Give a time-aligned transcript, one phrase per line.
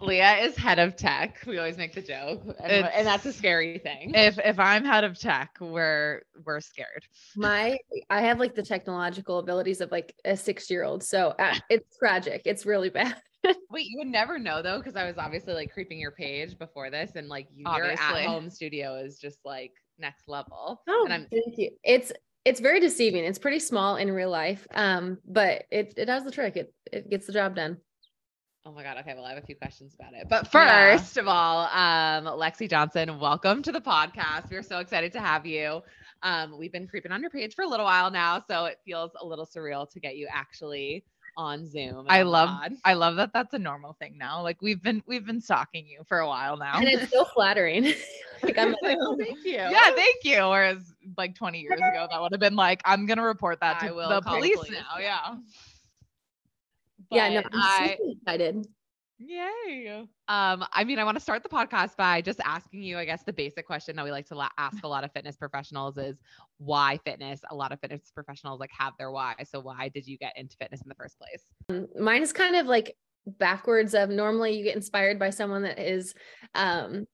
[0.00, 1.42] Leah is head of tech.
[1.46, 4.12] We always make the joke, and, and that's a scary thing.
[4.14, 7.04] If if I'm head of tech, we're we're scared.
[7.36, 7.78] My
[8.10, 11.02] I have like the technological abilities of like a six year old.
[11.02, 12.42] So uh, it's tragic.
[12.44, 13.16] It's really bad.
[13.70, 16.90] Wait, you would never know though, because I was obviously like creeping your page before
[16.90, 20.82] this, and like your at-home studio is just like next level.
[20.88, 21.70] Oh, and I'm thank you.
[21.84, 22.12] It's
[22.44, 23.24] it's very deceiving.
[23.24, 24.66] It's pretty small in real life.
[24.74, 26.56] Um, but it it does the trick.
[26.56, 27.78] It it gets the job done.
[28.66, 28.98] Oh my God.
[28.98, 29.14] Okay.
[29.14, 30.28] Well, I have a few questions about it.
[30.28, 30.96] But Yeah.
[30.98, 34.50] first of all, um, Lexi Johnson, welcome to the podcast.
[34.50, 35.82] We're so excited to have you.
[36.22, 39.12] Um, we've been creeping on your page for a little while now, so it feels
[39.20, 41.04] a little surreal to get you actually
[41.36, 42.06] on Zoom.
[42.08, 42.72] I love pod.
[42.84, 44.42] I love that that's a normal thing now.
[44.42, 46.74] Like we've been we've been stalking you for a while now.
[46.80, 47.84] And it's so flattering.
[48.42, 49.52] like I'm like, Oh, thank you.
[49.52, 50.38] yeah, thank you.
[50.48, 53.86] Whereas like 20 years ago, that would have been like, I'm gonna report that I
[53.88, 54.98] to will the the police, police, now.
[54.98, 55.36] yeah.
[57.10, 57.28] Yeah.
[57.28, 58.66] yeah, no, I'm I, super excited.
[59.18, 60.06] Yay.
[60.28, 63.24] Um, I mean, I want to start the podcast by just asking you, I guess,
[63.24, 66.16] the basic question that we like to la- ask a lot of fitness professionals is
[66.58, 67.40] why fitness?
[67.50, 69.34] A lot of fitness professionals like have their why.
[69.50, 71.86] So why did you get into fitness in the first place?
[71.98, 76.14] mine is kind of like backwards of normally you get inspired by someone that is
[76.54, 77.04] um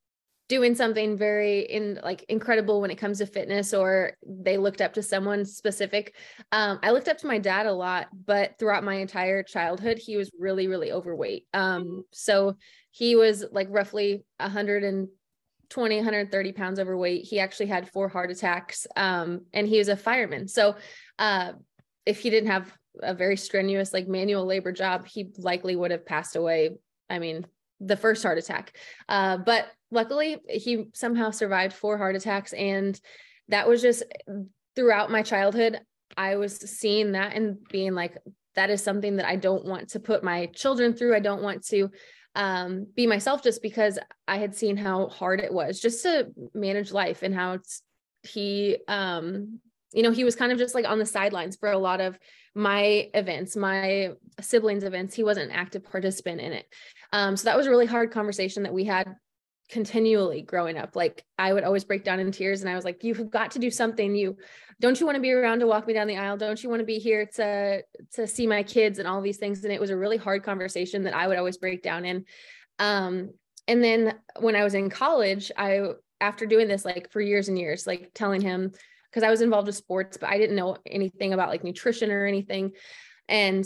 [0.48, 4.92] doing something very in like incredible when it comes to fitness or they looked up
[4.94, 6.14] to someone specific.
[6.52, 10.16] Um i looked up to my dad a lot but throughout my entire childhood he
[10.16, 11.46] was really really overweight.
[11.54, 12.56] Um so
[12.90, 17.24] he was like roughly 120 130 pounds overweight.
[17.24, 20.48] He actually had four heart attacks um and he was a fireman.
[20.48, 20.76] So
[21.18, 21.52] uh
[22.04, 22.70] if he didn't have
[23.02, 26.76] a very strenuous like manual labor job he likely would have passed away.
[27.08, 27.46] I mean
[27.80, 28.76] the first heart attack.
[29.08, 33.00] Uh, but luckily he somehow survived four heart attacks and
[33.48, 34.02] that was just
[34.74, 35.80] throughout my childhood
[36.16, 38.18] i was seeing that and being like
[38.56, 41.14] that is something that i don't want to put my children through.
[41.14, 41.90] I don't want to
[42.36, 46.92] um, be myself just because i had seen how hard it was just to manage
[46.92, 47.58] life and how
[48.22, 49.60] he um
[49.92, 52.18] you know he was kind of just like on the sidelines for a lot of
[52.54, 54.10] my events my
[54.40, 56.66] siblings events he wasn't an active participant in it.
[57.12, 59.16] Um so that was a really hard conversation that we had
[59.70, 60.94] continually growing up.
[60.94, 63.52] Like i would always break down in tears and i was like you have got
[63.52, 64.14] to do something.
[64.14, 64.36] You
[64.80, 66.36] don't you want to be around to walk me down the aisle?
[66.36, 67.82] Don't you want to be here to
[68.12, 69.64] to see my kids and all these things?
[69.64, 72.24] And it was a really hard conversation that i would always break down in.
[72.78, 73.30] Um
[73.66, 75.80] and then when i was in college i
[76.20, 78.72] after doing this like for years and years like telling him
[79.14, 82.26] because I was involved with sports, but I didn't know anything about like nutrition or
[82.26, 82.72] anything.
[83.28, 83.64] And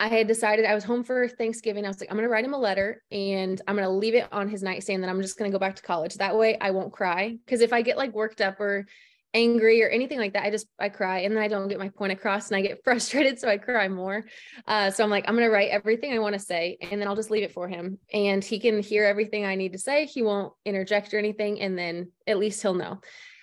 [0.00, 1.84] I had decided I was home for Thanksgiving.
[1.84, 4.14] I was like, I'm going to write him a letter and I'm going to leave
[4.14, 5.02] it on his nightstand.
[5.02, 6.14] That I'm just going to go back to college.
[6.14, 7.36] That way I won't cry.
[7.46, 8.86] Cause if I get like worked up or
[9.34, 11.90] angry or anything like that, I just, I cry and then I don't get my
[11.90, 13.38] point across and I get frustrated.
[13.38, 14.24] So I cry more.
[14.66, 17.08] Uh, so I'm like, I'm going to write everything I want to say and then
[17.08, 20.06] I'll just leave it for him and he can hear everything I need to say.
[20.06, 21.60] He won't interject or anything.
[21.60, 23.00] And then at least he'll know.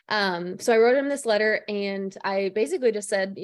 [0.08, 3.38] Um, so I wrote him this letter and I basically just said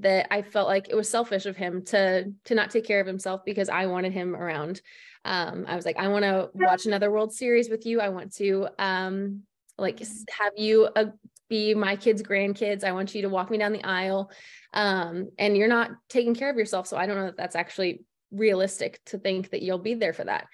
[0.00, 3.06] that I felt like it was selfish of him to to not take care of
[3.06, 4.80] himself because I wanted him around.
[5.24, 8.00] Um, I was like, I want to watch another World Series with you.
[8.00, 9.42] I want to um
[9.76, 11.06] like have you uh,
[11.48, 12.84] be my kids' grandkids.
[12.84, 14.30] I want you to walk me down the aisle.
[14.74, 16.86] Um, and you're not taking care of yourself.
[16.86, 20.24] So I don't know that that's actually realistic to think that you'll be there for
[20.24, 20.46] that.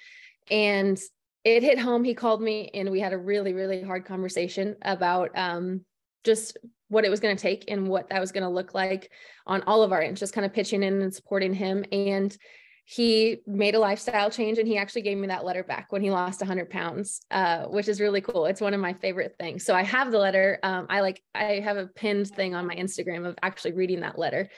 [0.51, 1.01] And
[1.45, 2.05] it hit home.
[2.05, 5.83] He called me and we had a really, really hard conversation about um,
[6.25, 6.57] just
[6.89, 9.11] what it was going to take and what that was going to look like
[9.47, 11.85] on all of our ends, just kind of pitching in and supporting him.
[11.93, 12.37] And
[12.87, 16.11] he made a lifestyle change and he actually gave me that letter back when he
[16.11, 19.75] lost 100 pounds uh, which is really cool it's one of my favorite things so
[19.75, 23.27] i have the letter um, i like i have a pinned thing on my instagram
[23.27, 24.51] of actually reading that letter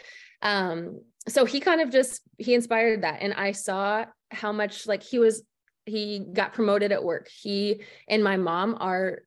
[0.42, 5.04] um, so he kind of just he inspired that and i saw how much like
[5.04, 5.44] he was
[5.86, 7.28] he got promoted at work.
[7.28, 9.22] He and my mom are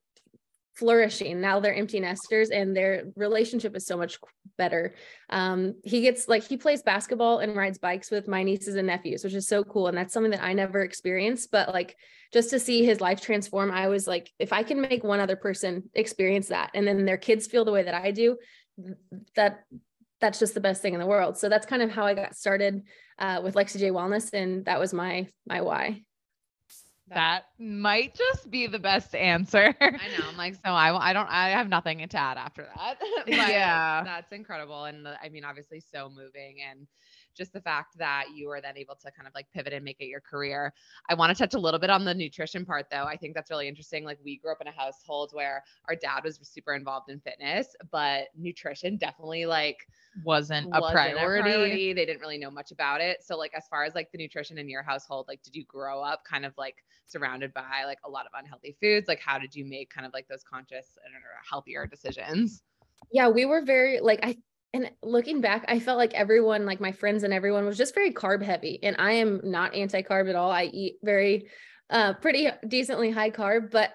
[0.75, 1.42] flourishing.
[1.42, 4.18] Now they're empty nesters and their relationship is so much
[4.58, 4.96] better.
[5.30, 9.24] Um he gets like he plays basketball and rides bikes with my nieces and nephews
[9.24, 9.88] which is so cool.
[9.88, 11.98] And that's something that i never experienced but like
[12.31, 15.36] just to see his life transform i was like if i can make one other
[15.36, 18.38] person experience that and then their kids feel the way that i do
[19.36, 19.63] that
[20.19, 21.38] that's just the best thing in the world.
[21.38, 22.83] So that's kind of how i got started
[23.18, 23.89] uh, with lexi j.
[23.89, 26.04] Wellness and that was my my why
[27.15, 29.73] That might just be the best answer.
[29.79, 30.23] I know.
[30.29, 32.97] I'm like, so I, I don't, I have nothing to add after that.
[33.25, 34.03] But Yeah.
[34.03, 34.85] That's incredible.
[34.85, 36.88] And the, I mean, obviously so moving and
[37.39, 40.00] just the fact that you were then able to kind of like pivot and make
[40.00, 40.74] it your career.
[41.09, 43.06] I want to touch a little bit on the nutrition part though.
[43.06, 44.03] I think that's really interesting.
[44.03, 47.75] Like we grew up in a household where our dad was super involved in fitness,
[47.91, 49.77] but nutrition definitely like
[50.24, 51.94] wasn't a wasn't priority.
[51.94, 53.24] They didn't really know much about it.
[53.24, 56.03] So like as far as like the nutrition in your household, like did you grow
[56.03, 59.07] up kind of like surrounded by like a lot of unhealthy foods?
[59.07, 62.63] Like how did you make kind of like those conscious and uh, healthier decisions?
[63.12, 64.38] Yeah, we were very like I
[64.74, 68.13] and looking back, I felt like everyone, like my friends and everyone was just very
[68.13, 68.80] carb heavy.
[68.83, 70.51] And I am not anti-carb at all.
[70.51, 71.48] I eat very
[71.89, 73.92] uh pretty decently high carb, but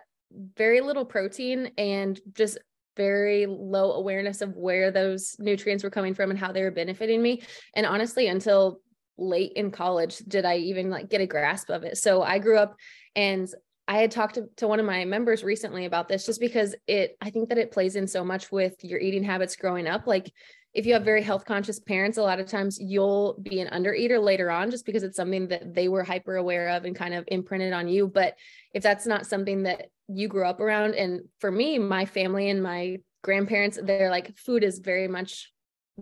[0.57, 2.59] very little protein and just
[2.97, 7.23] very low awareness of where those nutrients were coming from and how they were benefiting
[7.23, 7.43] me.
[7.75, 8.81] And honestly, until
[9.17, 11.99] late in college did I even like get a grasp of it.
[11.99, 12.77] So I grew up
[13.15, 13.49] and
[13.87, 17.17] I had talked to, to one of my members recently about this just because it
[17.21, 20.07] I think that it plays in so much with your eating habits growing up.
[20.07, 20.33] Like
[20.75, 24.21] if you have very health conscious parents, a lot of times you'll be an undereater
[24.23, 27.25] later on just because it's something that they were hyper aware of and kind of
[27.29, 28.09] imprinted on you.
[28.09, 28.35] But
[28.75, 32.63] if that's not something that you grew up around, and for me, my family and
[32.63, 35.53] my grandparents, they're like food is very much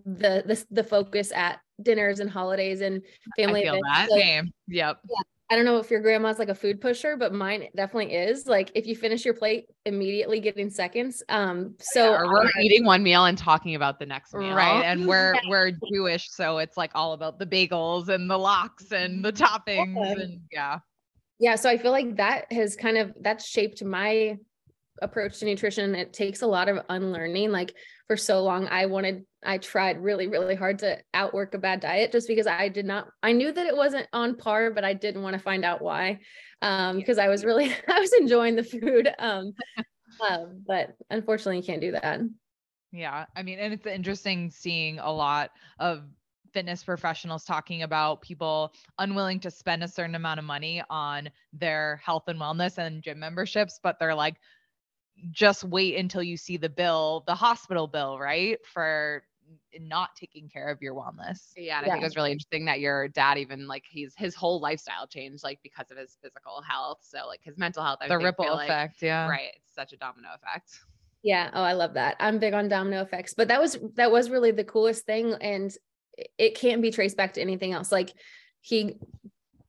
[0.07, 3.03] the the, the focus at dinners and holidays and
[3.37, 3.89] family I feel events.
[3.93, 4.09] that.
[4.09, 4.51] So- Same.
[4.69, 4.99] Yep.
[5.53, 8.47] I don't know if your grandma's like a food pusher, but mine definitely is.
[8.47, 11.23] Like if you finish your plate, immediately getting seconds.
[11.29, 14.55] Um, so or we're eating one meal and talking about the next meal.
[14.55, 14.83] Right.
[14.83, 19.23] And we're we're Jewish, so it's like all about the bagels and the lox and
[19.23, 20.23] the toppings Yeah.
[20.23, 20.79] and yeah.
[21.39, 24.39] yeah, so I feel like that has kind of that's shaped my
[25.03, 25.95] approach to nutrition.
[25.95, 27.51] It takes a lot of unlearning.
[27.51, 27.75] Like
[28.07, 32.13] for so long, I wanted, I tried really, really hard to outwork a bad diet
[32.13, 35.23] just because I did not, I knew that it wasn't on par, but I didn't
[35.23, 36.21] want to find out why.
[36.61, 39.09] Um, because I was really, I was enjoying the food.
[39.19, 39.53] Um,
[40.29, 42.21] um, but unfortunately you can't do that.
[42.93, 43.27] Yeah.
[43.35, 46.05] I mean, and it's interesting seeing a lot of
[46.53, 52.01] fitness professionals talking about people unwilling to spend a certain amount of money on their
[52.05, 54.37] health and wellness and gym memberships, but they're like,
[55.31, 58.59] just wait until you see the bill, the hospital bill, right?
[58.73, 59.23] For
[59.81, 61.53] not taking care of your wellness.
[61.57, 64.35] Yeah, and I think it was really interesting that your dad even like he's his
[64.35, 66.99] whole lifestyle changed like because of his physical health.
[67.03, 69.03] So like his mental health, I The ripple feel like- effect.
[69.03, 69.29] yeah.
[69.29, 69.51] right?
[69.57, 70.71] It's such a domino effect.
[71.23, 71.51] Yeah.
[71.55, 72.17] Oh, I love that.
[72.19, 75.73] I'm big on domino effects, but that was that was really the coolest thing, and
[76.19, 77.91] it- it can't be traced back to anything else.
[77.93, 78.11] Like
[78.61, 78.99] he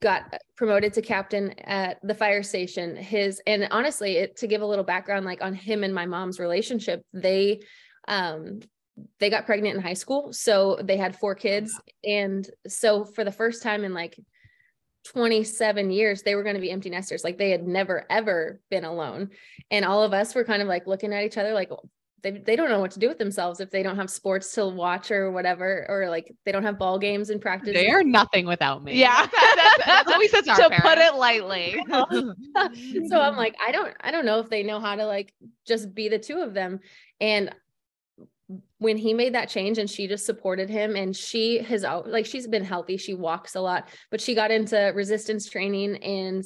[0.01, 2.95] got promoted to captain at the fire station.
[2.97, 6.39] His and honestly, it, to give a little background, like on him and my mom's
[6.39, 7.62] relationship, they
[8.09, 8.59] um
[9.19, 13.31] they got pregnant in high school, so they had four kids, and so for the
[13.31, 14.17] first time in like
[15.05, 17.23] 27 years they were going to be empty nesters.
[17.23, 19.29] Like they had never ever been alone.
[19.71, 21.89] And all of us were kind of like looking at each other like oh,
[22.21, 24.65] they, they don't know what to do with themselves if they don't have sports to
[24.65, 27.73] watch or whatever or like they don't have ball games and practice.
[27.73, 28.97] They are nothing without me.
[28.97, 29.27] Yeah.
[29.55, 31.75] that's, that's what we said to, our to put it lightly.
[33.09, 35.33] so i'm like i don't i don't know if they know how to like
[35.67, 36.79] just be the two of them.
[37.19, 37.53] And
[38.83, 42.47] when he made that change and she just supported him and she has like she's
[42.47, 42.97] been healthy.
[42.97, 46.44] She walks a lot but she got into resistance training and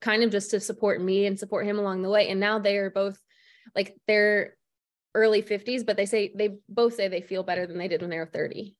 [0.00, 2.28] kind of just to support me and support him along the way.
[2.28, 3.18] And now they are both
[3.74, 4.54] like they're
[5.14, 8.10] early 50s but they say they both say they feel better than they did when
[8.10, 8.74] they were 30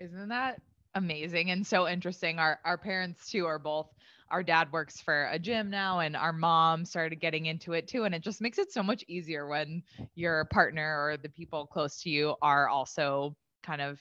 [0.00, 0.60] Isn't that
[0.94, 2.38] amazing and so interesting?
[2.38, 3.88] Our our parents too are both
[4.32, 8.04] our dad works for a gym now and our mom started getting into it too
[8.04, 9.82] and it just makes it so much easier when
[10.14, 14.00] your partner or the people close to you are also kind of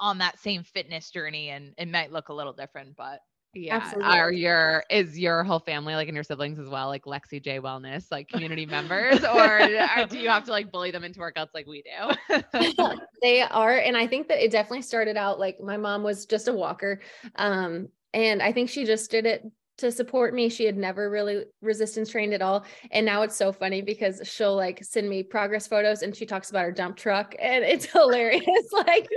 [0.00, 3.20] on that same fitness journey and it might look a little different but
[3.54, 3.76] Yeah.
[3.76, 4.18] Absolutely.
[4.18, 7.60] Are your is your whole family like and your siblings as well, like Lexi J
[7.60, 11.54] Wellness, like community members, or, or do you have to like bully them into workouts
[11.54, 12.34] like we do?
[13.22, 16.48] they are and i think that it definitely started out like my mom was just
[16.48, 17.00] a walker
[17.36, 19.44] um and i think she just did it
[19.78, 20.48] to support me.
[20.48, 22.64] She had never really resistance trained at all.
[22.90, 26.50] And now it's so funny because she'll like send me progress photos and she talks
[26.50, 28.44] about her dump truck and it's hilarious.
[28.72, 29.08] Like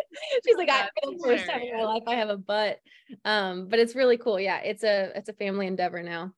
[0.46, 2.04] she's like i for the first time in my life.
[2.08, 2.80] I have a butt.
[3.26, 4.40] Um but it's really cool.
[4.40, 6.34] Yeah it's a it's a family endeavor now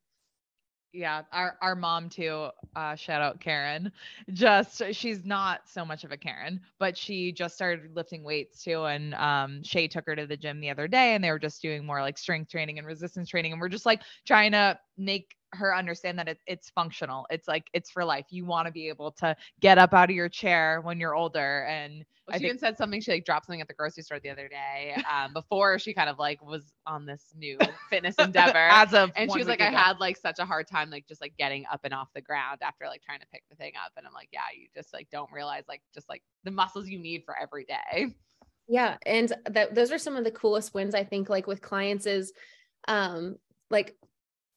[0.91, 3.91] yeah our our mom too uh shout out karen.
[4.34, 8.86] Just she's not so much of a karen but she just started lifting weights too
[8.86, 11.62] and um shay took her to the gym the other day and they were just
[11.62, 15.36] doing more like strength training and resistance training and we're just like trying to make
[15.53, 18.88] her understand that it, it's functional it's like it's for life you want to be
[18.88, 22.39] able to get up out of your chair when you're older and Well, I she
[22.44, 23.01] think- even said something.
[23.01, 24.96] She like dropped something at the grocery store the other day.
[25.12, 27.58] Um, before she kind of like was on this new
[27.89, 28.58] fitness endeavor.
[28.70, 31.08] as of and she was week like, I had like such a hard time, like
[31.08, 33.74] just like getting up and off the ground after like trying to pick the thing
[33.84, 33.91] up.
[33.98, 37.00] And I'm like, yeah, you just like don't realize like just like the muscles you
[37.00, 38.13] need for every day.
[38.68, 38.98] Yeah.
[39.08, 42.32] And that those are some of the coolest wins I think like with clients is
[42.88, 43.38] um
[43.72, 43.96] like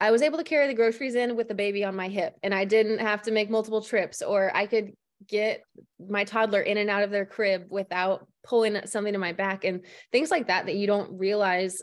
[0.02, 2.52] I was able to carry the groceries in with the baby on my hip and
[2.52, 4.94] I didn't have to make multiple trips or I could
[5.28, 5.62] get
[6.09, 9.82] my toddler in and out of their crib without pulling something to my back and
[10.11, 11.80] things like that that you don't realize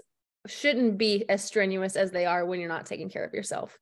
[0.48, 3.80] shouldn't be as strenuous as they are when you're not taking care of yourself.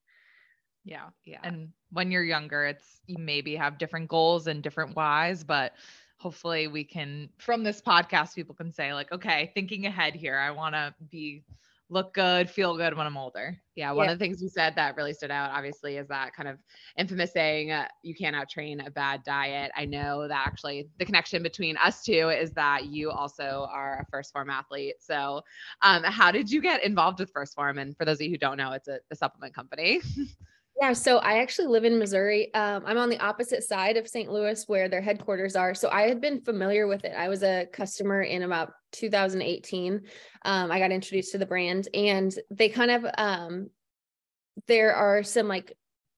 [0.85, 1.07] Yeah.
[1.25, 1.39] Yeah.
[1.43, 5.73] And when you're younger, it's you maybe have different goals and different whys, but
[6.19, 10.49] hopefully we can from this podcast people can say like okay thinking ahead here i
[10.49, 11.43] want to be
[11.89, 14.11] look good feel good when i'm older yeah one yeah.
[14.11, 16.57] of the things you said that really stood out obviously is that kind of
[16.97, 21.41] infamous saying uh, you can't outtrain a bad diet i know that actually the connection
[21.41, 25.41] between us two is that you also are a 1st Phorm athlete so
[25.81, 27.77] um, how did you get involved with 1st Phorm?
[27.77, 30.01] and for those of you who don't know it's a, a supplement company
[30.79, 32.53] Yeah, so I actually live in Missouri.
[32.53, 34.31] Um, I'm on the opposite side of St.
[34.31, 35.73] Louis where their headquarters are.
[35.73, 37.13] So I had been familiar with it.
[37.17, 40.01] I was a customer in about 2018.
[40.45, 43.69] Um, I got introduced to the brand and they kind of, um,
[44.67, 45.75] there are some like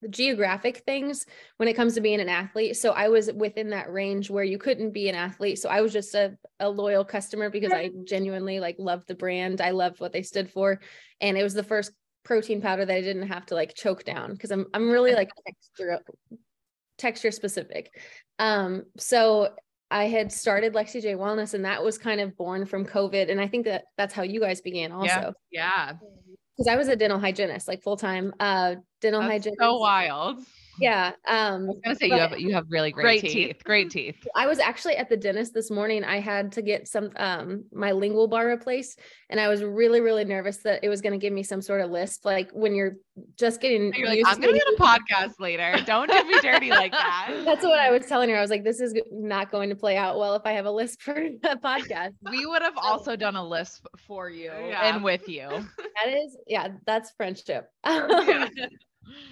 [0.09, 1.25] geographic things
[1.57, 2.75] when it comes to being an athlete.
[2.75, 5.59] So I was within that range where you couldn't be an athlete.
[5.59, 9.61] So I was just a, a loyal customer because I genuinely like loved the brand.
[9.61, 10.81] I loved what they stood for.
[11.21, 11.91] And it was the first
[12.23, 15.29] protein powder that I didn't have to like choke down because I'm I'm really like
[15.45, 15.99] texture
[16.97, 17.91] texture specific.
[18.37, 19.49] Um, so
[19.91, 23.31] I had started Lexi J Wellness and that was kind of born from COVID.
[23.31, 25.33] And I think that that's how you guys began also.
[25.51, 25.93] Yeah.
[26.55, 29.59] Because I was a dental hygienist, like full time uh dental that's hygienist.
[29.59, 30.39] So wild.
[30.79, 31.11] Yeah.
[31.27, 33.33] Um, I was gonna say you have you have really great, great teeth.
[33.33, 33.63] teeth.
[33.63, 34.27] Great teeth.
[34.35, 36.03] I was actually at the dentist this morning.
[36.03, 40.25] I had to get some um my lingual bar replaced, and I was really really
[40.25, 42.25] nervous that it was gonna give me some sort of lisp.
[42.25, 42.95] Like when you're
[43.35, 43.93] just getting.
[43.93, 45.75] You're like, I'm gonna get a podcast later.
[45.85, 47.41] Don't do me dirty like that.
[47.45, 48.37] That's what I was telling her.
[48.37, 50.71] I was like, this is not going to play out well if I have a
[50.71, 52.13] lisp for a podcast.
[52.29, 54.93] We would have also done a lisp for you yeah.
[54.93, 55.47] and with you.
[55.49, 57.69] That is, yeah, that's friendship.
[57.85, 58.47] Yeah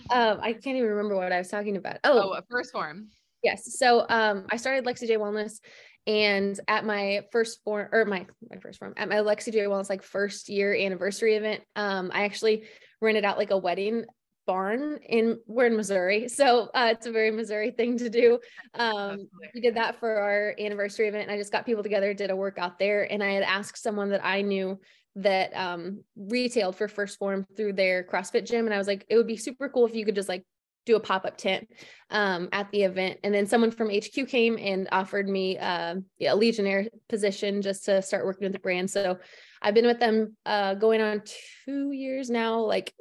[0.09, 1.97] um, I can't even remember what I was talking about.
[2.03, 3.07] Oh, oh 1st Phorm.
[3.43, 3.77] Yes.
[3.77, 5.59] So um, I started Lexi J Wellness,
[6.05, 9.89] and at my first form or my my 1st form at my Lexi J Wellness
[9.89, 12.63] like first year anniversary event, um, I actually
[13.01, 14.05] rented out like a wedding
[14.47, 18.39] barn in we're in Missouri, so uh, it's a very Missouri thing to do.
[18.73, 22.31] Um, we did that for our anniversary event, and I just got people together, did
[22.31, 24.79] a workout there, and I had asked someone that I knew
[25.17, 28.65] that um, retailed for 1st Phorm through their CrossFit gym.
[28.65, 30.45] And I was like, it would be super cool if you could just like
[30.85, 31.67] do a pop-up tent
[32.11, 33.19] um, at the event.
[33.23, 37.85] And then someone from HQ came and offered me uh, yeah, a Legionnaire position just
[37.85, 38.89] to start working with the brand.
[38.89, 39.17] So
[39.61, 41.23] I've been with them uh, going on
[41.65, 42.93] two years now, like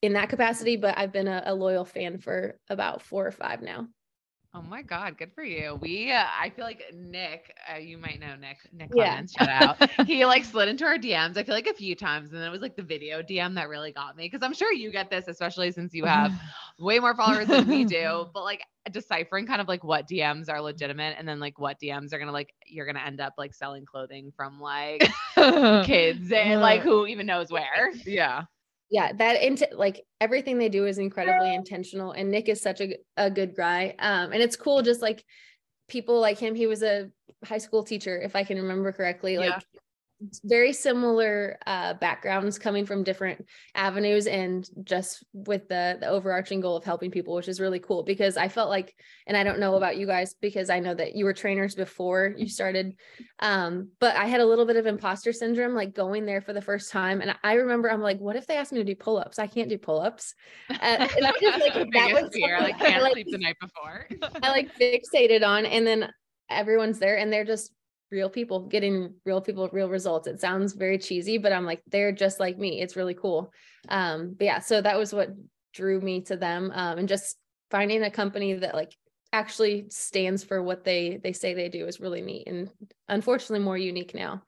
[0.00, 3.62] in that capacity, but I've been a, a loyal fan for about four or five
[3.62, 3.88] now.
[4.56, 5.76] Oh my God, good for you.
[5.80, 9.66] We, uh, I feel like Nick, uh, you might know Nick, Nick Clemens, yeah.
[9.66, 9.90] shout out.
[10.06, 12.30] he like slid into our DMs, I feel like a few times.
[12.30, 14.28] And then it was like the video DM that really got me.
[14.28, 16.32] Cause I'm sure you get this, especially since you have
[16.78, 18.26] way more followers than we do.
[18.34, 22.12] But like deciphering kind of like what DMs are legitimate and then like what DMs
[22.12, 26.82] are gonna like, you're gonna end up like selling clothing from like kids and like
[26.82, 27.90] who even knows where.
[28.06, 28.44] Yeah
[28.94, 32.96] yeah that into like everything they do is incredibly intentional and nick is such a,
[33.16, 35.24] a good guy um and it's cool just like
[35.88, 37.10] people like him he was a
[37.44, 39.80] high school teacher if i can remember correctly like yeah
[40.44, 46.76] very similar uh, backgrounds coming from different avenues and just with the the overarching goal
[46.76, 48.94] of helping people which is really cool because i felt like
[49.26, 52.34] and i don't know about you guys because i know that you were trainers before
[52.36, 52.94] you started
[53.40, 56.62] um, but i had a little bit of imposter syndrome like going there for the
[56.62, 57.20] first time.
[57.20, 59.38] And i remember i'm like what if they ask me to do pull-ups?
[59.38, 60.34] I can't do pull-ups.
[60.70, 64.08] Uh, and i just like that was fear like can't like, sleep the night before.
[64.42, 65.66] I like fixated on.
[65.66, 66.10] And then
[66.50, 67.72] everyone's there and they're just
[68.14, 72.12] real people getting real people real results it sounds very cheesy but i'm like they're
[72.12, 73.52] just like me it's really cool
[73.88, 75.30] um but yeah so that was what
[75.72, 77.36] drew me to them um and just
[77.72, 78.94] finding a company that like
[79.32, 82.70] actually stands for what they they say they do is really neat and
[83.08, 84.40] unfortunately more unique now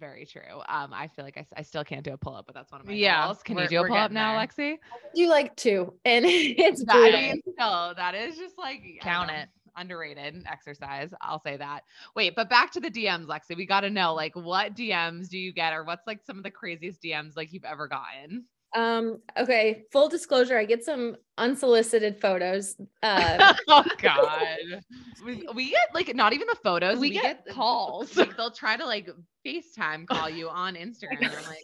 [0.00, 0.60] very true.
[0.68, 2.80] Um, I feel like I, I still can't do a pull up, but that's one
[2.80, 3.42] of my yeah, goals.
[3.42, 4.46] Can you do a pull up now, there.
[4.46, 4.78] Lexi?
[5.14, 9.48] Do like two, and it's that, I mean, no, that is just like count it
[9.76, 11.12] underrated exercise.
[11.20, 11.84] I'll say that.
[12.14, 13.56] Wait, but back to the DMs, Lexi.
[13.56, 16.44] We got to know like what DMs do you get or what's like some of
[16.44, 18.44] the craziest DMs like you've ever gotten?
[18.72, 22.76] Um, okay, full disclosure, I get some unsolicited photos.
[23.02, 24.46] Uh, oh god.
[25.24, 28.16] we, we, get like not even the photos, we, we get, get, calls.
[28.20, 29.08] Like they'll try to like
[29.44, 31.32] FaceTime call you on Instagram.
[31.48, 31.62] like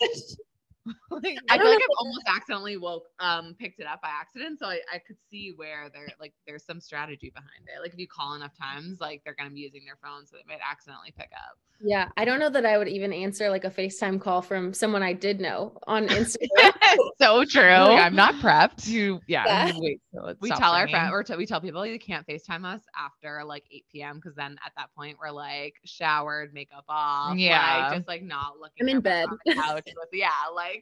[1.11, 4.59] like, I, I feel like I've almost accidentally woke um picked it up by accident.
[4.59, 7.81] So I, I could see where there like there's some strategy behind it.
[7.83, 10.53] Like if you call enough times, like they're gonna be using their phone, so they
[10.53, 11.59] might accidentally pick up.
[11.81, 15.03] Yeah, I don't know that I would even answer like a FaceTime call from someone
[15.03, 16.73] I did know on Instagram.
[17.21, 17.63] so true.
[17.63, 18.87] Like, I'm not prepped.
[18.87, 19.45] You, yeah.
[19.47, 19.73] yeah.
[19.77, 22.81] Wait, so we tell our friend or t- we tell people you can't FaceTime us
[22.99, 24.17] after like 8 p.m.
[24.17, 28.59] because then at that point we're like showered, makeup off, yeah, like, just like not
[28.59, 28.77] looking.
[28.81, 29.29] I'm in bed.
[29.53, 30.76] couch with, yeah, like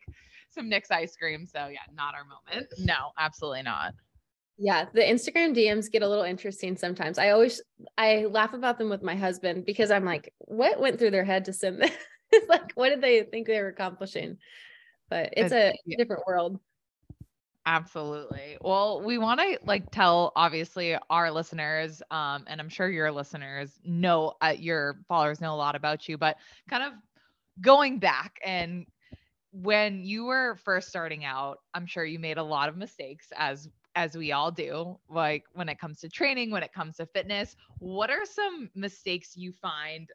[0.50, 1.46] some Nick's ice cream.
[1.46, 2.68] So yeah, not our moment.
[2.78, 3.94] No, absolutely not.
[4.56, 7.18] Yeah, the Instagram DMs get a little interesting sometimes.
[7.18, 7.60] I always
[7.98, 11.44] I laugh about them with my husband because I'm like, what went through their head
[11.46, 11.92] to send this?
[12.48, 14.38] like, what did they think they were accomplishing?
[15.10, 15.96] But it's, it's a yeah.
[15.98, 16.60] different world.
[17.66, 18.58] Absolutely.
[18.60, 23.80] Well, we want to like tell obviously our listeners, um, and I'm sure your listeners
[23.84, 26.36] know uh, your followers know a lot about you, but
[26.68, 26.92] kind of
[27.60, 28.86] going back and
[29.54, 33.68] when you were first starting out, I'm sure you made a lot of mistakes as
[33.96, 37.54] as we all do, like when it comes to training, when it comes to fitness.
[37.78, 40.11] What are some mistakes you find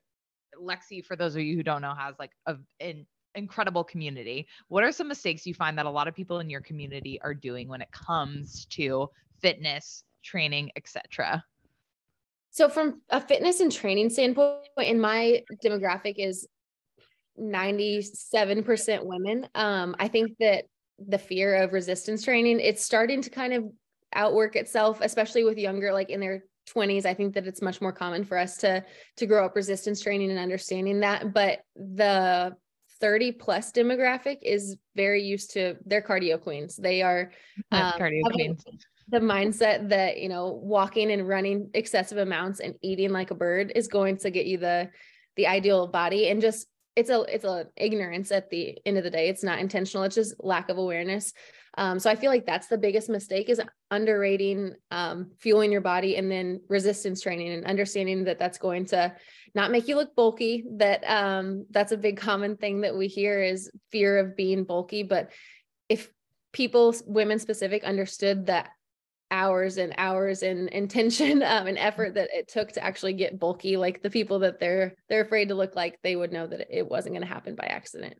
[0.61, 3.05] Lexi, for those of you who don't know, has like a, an
[3.35, 4.47] incredible community.
[4.67, 7.33] What are some mistakes you find that a lot of people in your community are
[7.33, 11.41] doing when it comes to fitness, training, etc.?
[12.51, 16.47] So from a fitness and training standpoint, in my demographic is
[17.39, 19.47] 97% women.
[19.55, 20.65] Um, I think that
[20.99, 23.65] the fear of resistance training, it's starting to kind of
[24.13, 26.43] outwork itself, especially with younger, like in their
[26.75, 28.85] 20s i think that it's much more common for us to
[29.17, 32.55] to grow up resistance training and understanding that but the
[32.99, 36.75] 30 plus demographic is very used to their cardio queens.
[36.75, 37.31] They are
[37.71, 38.63] um, cardio queens.
[39.07, 43.71] the mindset that you know walking and running excessive amounts and eating like a bird
[43.75, 44.89] is going to get you the
[45.35, 46.67] the ideal body and just
[46.99, 49.29] it's a it's a ignorance at the end of the day.
[49.29, 50.03] It's not intentional.
[50.03, 51.33] It's just lack of awareness.
[51.77, 56.17] Um, so i feel like that's the biggest mistake is underrating um, fueling your body
[56.17, 59.15] and then resistance training and understanding that that's going to
[59.53, 63.41] not make you look bulky that um, that's a big common thing that we hear
[63.41, 65.03] is fear of being bulky.
[65.03, 65.31] But
[65.87, 66.11] if
[66.51, 68.71] people women specific understood that
[69.31, 73.77] hours and hours and intention um, and effort that it took to actually get bulky
[73.77, 76.87] like the people that they're they're afraid to look like they would know that it
[76.87, 78.15] wasn't going to happen by accident.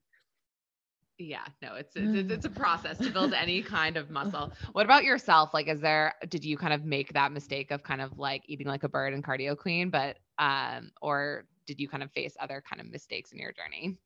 [1.18, 4.54] Yeah no it's, it's it's a process to build any kind of muscle.
[4.72, 5.54] What about yourself?
[5.54, 8.68] Like is there did you kind of make that mistake of kind of like eating
[8.68, 12.64] like a bird and cardio queen but um or did you kind of face other
[12.68, 13.98] kind of mistakes in your journey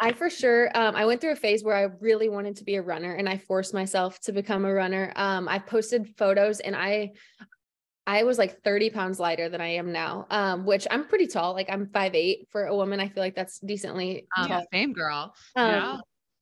[0.00, 2.76] I for sure, um, I went through a phase where I really wanted to be
[2.76, 5.12] a runner and I forced myself to become a runner.
[5.16, 7.12] Um, I posted photos and I,
[8.06, 11.52] I was like 30 pounds lighter than I am now, um, which I'm pretty tall.
[11.52, 13.00] Like I'm five eight for a woman.
[13.00, 14.64] I feel like that's decently um, tall.
[14.72, 15.34] Same girl.
[15.56, 15.96] Um, yeah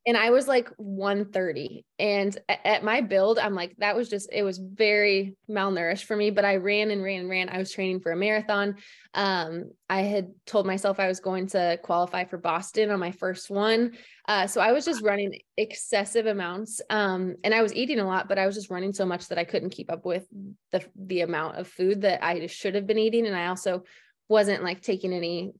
[0.07, 1.85] and I was like 130.
[1.99, 6.31] And at my build, I'm like, that was just, it was very malnourished for me.
[6.31, 7.49] But I ran and ran and ran.
[7.49, 8.77] I was training for a marathon.
[9.15, 13.51] Um, I had told myself I was going to qualify for Boston on my first
[13.51, 13.97] one.
[14.29, 16.81] Uh, so I was just running excessive amounts.
[16.89, 19.39] Um, and I was eating a lot, but I was just running so much that
[19.39, 20.25] I couldn't keep up with
[20.71, 23.27] the the amount of food that I should have been eating.
[23.27, 23.83] And I also
[24.29, 25.53] wasn't like taking any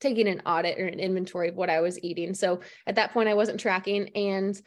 [0.00, 2.34] taking an audit or an inventory of what I was eating.
[2.34, 4.60] So at that point, I wasn't tracking and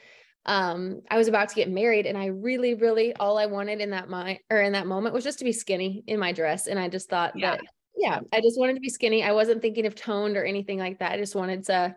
[0.45, 3.91] um, I was about to get married and I really, really all I wanted in
[3.91, 6.67] that my or in that moment was just to be skinny in my dress.
[6.67, 7.51] And I just thought yeah.
[7.51, 7.61] that
[7.97, 9.23] yeah, I just wanted to be skinny.
[9.23, 11.13] I wasn't thinking of toned or anything like that.
[11.13, 11.95] I just wanted to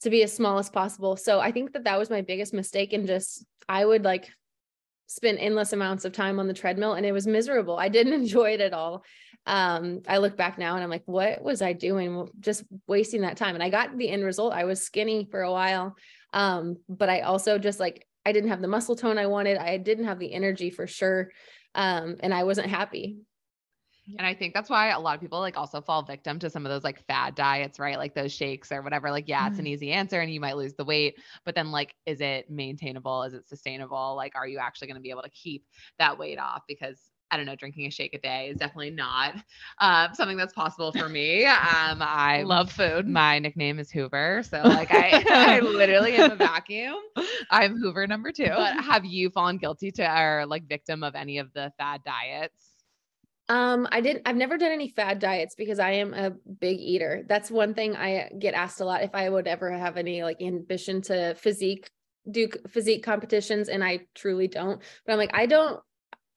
[0.00, 1.16] to be as small as possible.
[1.16, 4.28] So I think that that was my biggest mistake and just I would like
[5.06, 7.76] spend endless amounts of time on the treadmill and it was miserable.
[7.76, 9.04] I didn't enjoy it at all
[9.46, 13.36] um i look back now and i'm like what was i doing just wasting that
[13.36, 15.94] time and i got the end result i was skinny for a while
[16.32, 19.76] um but i also just like i didn't have the muscle tone i wanted i
[19.76, 21.30] didn't have the energy for sure
[21.74, 23.18] um and i wasn't happy
[24.18, 26.66] and I think that's why a lot of people like also fall victim to some
[26.66, 27.96] of those like fad diets, right?
[27.96, 29.10] Like those shakes or whatever.
[29.10, 29.72] Like, yeah, it's an mm-hmm.
[29.72, 33.22] easy answer and you might lose the weight, but then like, is it maintainable?
[33.22, 34.14] Is it sustainable?
[34.14, 35.64] Like, are you actually going to be able to keep
[35.98, 36.62] that weight off?
[36.68, 37.00] Because
[37.30, 39.34] I don't know, drinking a shake a day is definitely not
[39.80, 41.44] uh, something that's possible for me.
[41.44, 41.54] Um,
[42.00, 43.08] I love food.
[43.08, 44.42] My nickname is Hoover.
[44.48, 46.96] So like I, I literally am a vacuum.
[47.50, 48.48] I'm Hoover number two.
[48.48, 52.74] But have you fallen guilty to or like victim of any of the fad diets?
[53.48, 57.24] Um, I didn't, I've never done any fad diets because I am a big eater.
[57.28, 60.40] That's one thing I get asked a lot if I would ever have any like
[60.40, 61.90] ambition to physique,
[62.30, 63.68] do physique competitions.
[63.68, 65.80] And I truly don't, but I'm like, I don't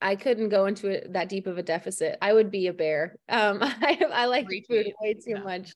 [0.02, 2.18] I couldn't go into it that deep of a deficit.
[2.22, 3.18] I would be a bear.
[3.30, 4.68] Um, I, I like Retweet.
[4.68, 5.44] food way too yeah.
[5.44, 5.74] much.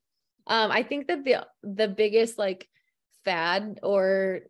[0.48, 2.68] Um, I think that the the biggest like
[3.24, 4.42] fad or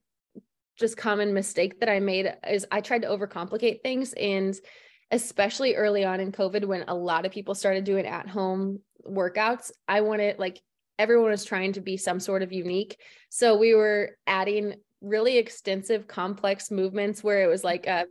[0.78, 4.56] just common mistake that I made is I tried to overcomplicate things and
[5.12, 9.72] especially early on in COVID when a lot of people started doing at home workouts,
[9.88, 10.62] I wanted like
[10.98, 12.98] everyone was trying to be some sort of unique.
[13.30, 18.06] So we were adding really extensive complex movements where it was like a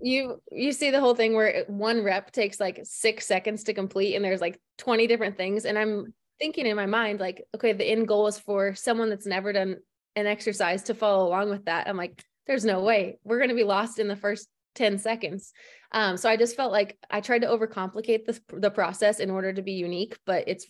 [0.00, 4.14] you you see the whole thing where one rep takes like 6 seconds to complete
[4.14, 7.84] and there's like 20 different things and I'm thinking in my mind like okay the
[7.84, 9.76] end goal is for someone that's never done
[10.14, 11.88] an exercise to follow along with that.
[11.88, 15.52] I'm like there's no way we're going to be lost in the first 10 seconds.
[15.92, 19.52] Um, so I just felt like I tried to overcomplicate the, the process in order
[19.52, 20.66] to be unique, but it's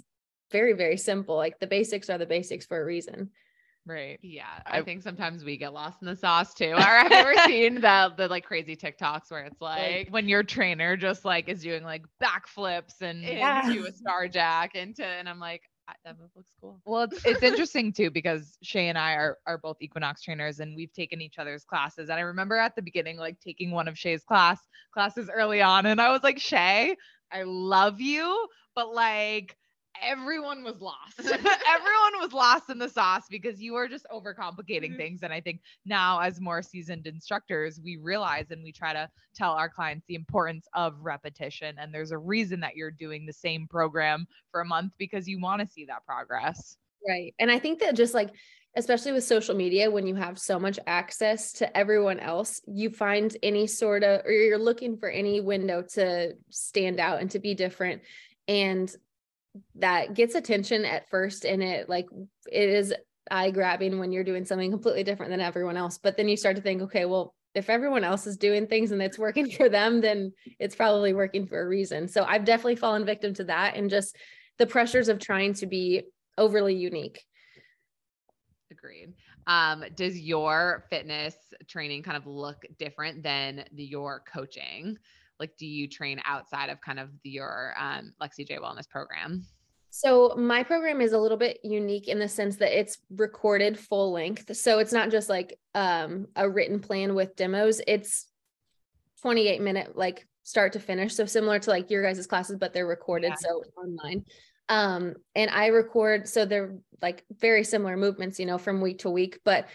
[0.50, 1.36] very, very simple.
[1.36, 3.30] Like the basics are the basics for a reason.
[3.86, 4.18] Right.
[4.20, 4.46] Yeah.
[4.66, 6.72] I, I, think sometimes we get lost in the sauce too.
[6.72, 10.28] Or I've you ever seen the the like crazy TikToks where it's like, like when
[10.28, 13.68] your trainer just like is doing like backflips and yeah.
[13.68, 15.62] into a star jack into and I'm like,
[16.04, 16.80] that move looks cool.
[16.84, 20.74] Well, it's, it's interesting too because Shay and I are are both Equinox trainers and
[20.74, 22.08] we've taken each other's classes.
[22.08, 24.58] And I remember at the beginning, like taking one of Shay's class
[24.92, 26.96] classes early on, and I was like, Shay,
[27.32, 29.56] I love you, but like
[30.02, 31.18] everyone was lost.
[31.18, 34.96] everyone was lost in the sauce because you were just overcomplicating mm-hmm.
[34.96, 35.22] things.
[35.22, 39.52] And I think now, as more seasoned instructors, we realize and we try to tell
[39.52, 41.76] our clients the importance of repetition.
[41.78, 45.40] And there's a reason that you're doing the same program for a month because you
[45.40, 46.76] want to see that progress.
[47.06, 47.34] Right.
[47.38, 48.30] And I think that just like,
[48.76, 53.34] especially with social media, when you have so much access to everyone else, you find
[53.42, 57.54] any sort of, or you're looking for any window to stand out and to be
[57.54, 58.02] different.
[58.48, 58.94] And
[59.76, 62.06] that gets attention at first and it like
[62.50, 62.94] it is
[63.30, 65.98] eye grabbing when you're doing something completely different than everyone else.
[65.98, 69.00] But then you start to think okay well if everyone else is doing things and
[69.00, 72.08] it's working for them then it's probably working for a reason.
[72.08, 74.16] So i've definitely fallen victim to that and just
[74.58, 76.02] the pressures of trying to be
[76.38, 77.22] overly unique.
[78.70, 79.14] Agreed.
[79.46, 81.36] Um, does your fitness
[81.68, 84.98] training kind of look different than the, your coaching
[85.38, 89.44] like do you train outside of kind of your um, Lexi J Wellness program?
[89.90, 94.12] So my program is a little bit unique in the sense that it's recorded full
[94.12, 94.54] length.
[94.54, 97.80] So it's not just like um, a written plan with demos.
[97.86, 98.26] It's
[99.22, 101.14] 28 minute like start to finish.
[101.14, 103.36] So similar to like your guys' classes, but they're recorded yeah.
[103.36, 104.24] so online.
[104.68, 109.10] Um, and I record so they're like very similar movements, you know, from week to
[109.10, 109.66] week, but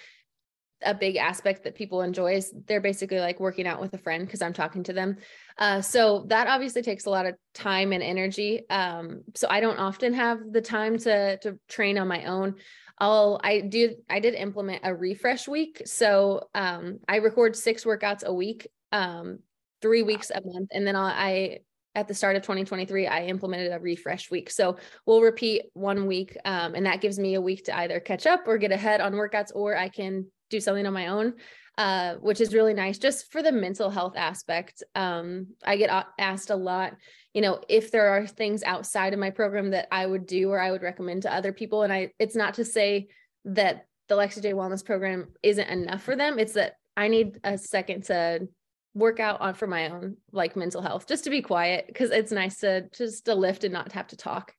[0.84, 4.26] a big aspect that people enjoy is they're basically like working out with a friend
[4.26, 5.18] because I'm talking to them.
[5.58, 8.68] Uh, so that obviously takes a lot of time and energy.
[8.70, 12.56] Um, so I don't often have the time to to train on my own.
[12.98, 15.82] I'll I do I did implement a refresh week.
[15.86, 19.40] So um, I record six workouts a week, um,
[19.82, 21.60] three weeks a month, and then I'll, I
[21.96, 26.38] at the start of 2023 i implemented a refresh week so we'll repeat one week
[26.46, 29.14] um, and that gives me a week to either catch up or get ahead on
[29.14, 31.34] workouts or i can do something on my own,
[31.78, 34.84] uh, which is really nice just for the mental health aspect.
[34.94, 36.94] Um, I get asked a lot,
[37.34, 40.60] you know, if there are things outside of my program that I would do or
[40.60, 41.82] I would recommend to other people.
[41.84, 43.08] And I, it's not to say
[43.46, 46.38] that the Lexi J Wellness program isn't enough for them.
[46.38, 48.48] It's that I need a second to
[48.94, 52.32] work out on for my own like mental health just to be quiet because it's
[52.32, 54.54] nice to just to lift and not have to talk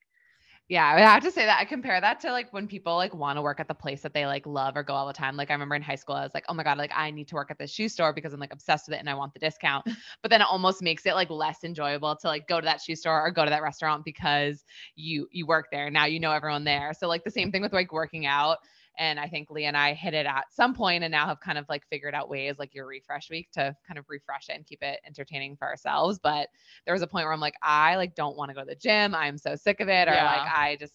[0.73, 3.37] yeah, I have to say that I compare that to like when people like want
[3.37, 5.37] to work at the place that they like love or go all the time.
[5.37, 7.29] Like I remember in high school, I was like, oh my God, like I need
[7.29, 9.35] to work at this shoe store because I'm like obsessed with it and I want
[9.35, 9.87] the discount.
[10.23, 12.97] But then it almost makes it like less enjoyable to like go to that shoe
[12.97, 14.65] store or go to that restaurant because
[14.97, 15.91] you you work there.
[15.91, 16.95] Now you know everyone there.
[16.99, 18.57] So like the same thing with like working out.
[18.99, 21.59] And I think Lee and I hit it at some point and now have kind
[21.59, 24.67] of like figured out ways like your refresh week to kind of refresh it and
[24.67, 26.19] keep it entertaining for ourselves.
[26.19, 26.49] But
[26.85, 28.75] there was a point where I'm like, I like don't want to go to the
[28.75, 29.15] gym.
[29.15, 30.09] I'm so sick of it.
[30.09, 30.27] Or yeah.
[30.27, 30.95] like I just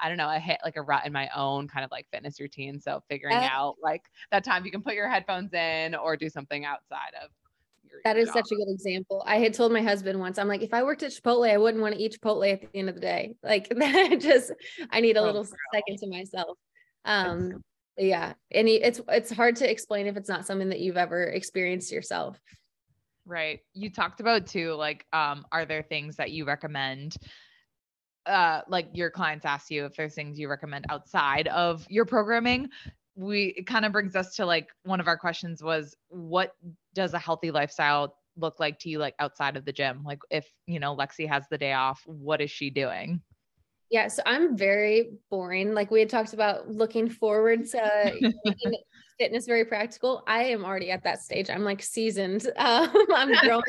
[0.00, 2.40] I don't know, I hit like a rut in my own kind of like fitness
[2.40, 2.80] routine.
[2.80, 6.28] So figuring uh, out like that time you can put your headphones in or do
[6.28, 7.30] something outside of
[8.04, 9.22] that is such a good example.
[9.26, 11.82] I had told my husband once, I'm like, if I worked at Chipotle, I wouldn't
[11.82, 13.34] want to eat Chipotle at the end of the day.
[13.42, 14.52] Like that just
[14.90, 15.52] I need a oh, little girl.
[15.74, 16.58] second to myself.
[17.04, 17.62] Um
[17.96, 18.34] yeah.
[18.52, 22.40] And it's it's hard to explain if it's not something that you've ever experienced yourself.
[23.26, 23.60] Right.
[23.74, 27.16] You talked about too, like, um, are there things that you recommend
[28.28, 32.68] uh, like your clients ask you if there's things you recommend outside of your programming
[33.16, 36.52] we it kind of brings us to like one of our questions was what
[36.94, 40.46] does a healthy lifestyle look like to you like outside of the gym like if
[40.66, 43.20] you know lexi has the day off what is she doing
[43.90, 45.74] yeah so i'm very boring.
[45.74, 48.32] Like we had talked about looking forward to
[49.18, 50.22] fitness very practical.
[50.26, 51.50] I am already at that stage.
[51.50, 52.48] I'm like seasoned.
[52.58, 53.62] Um, i'm growing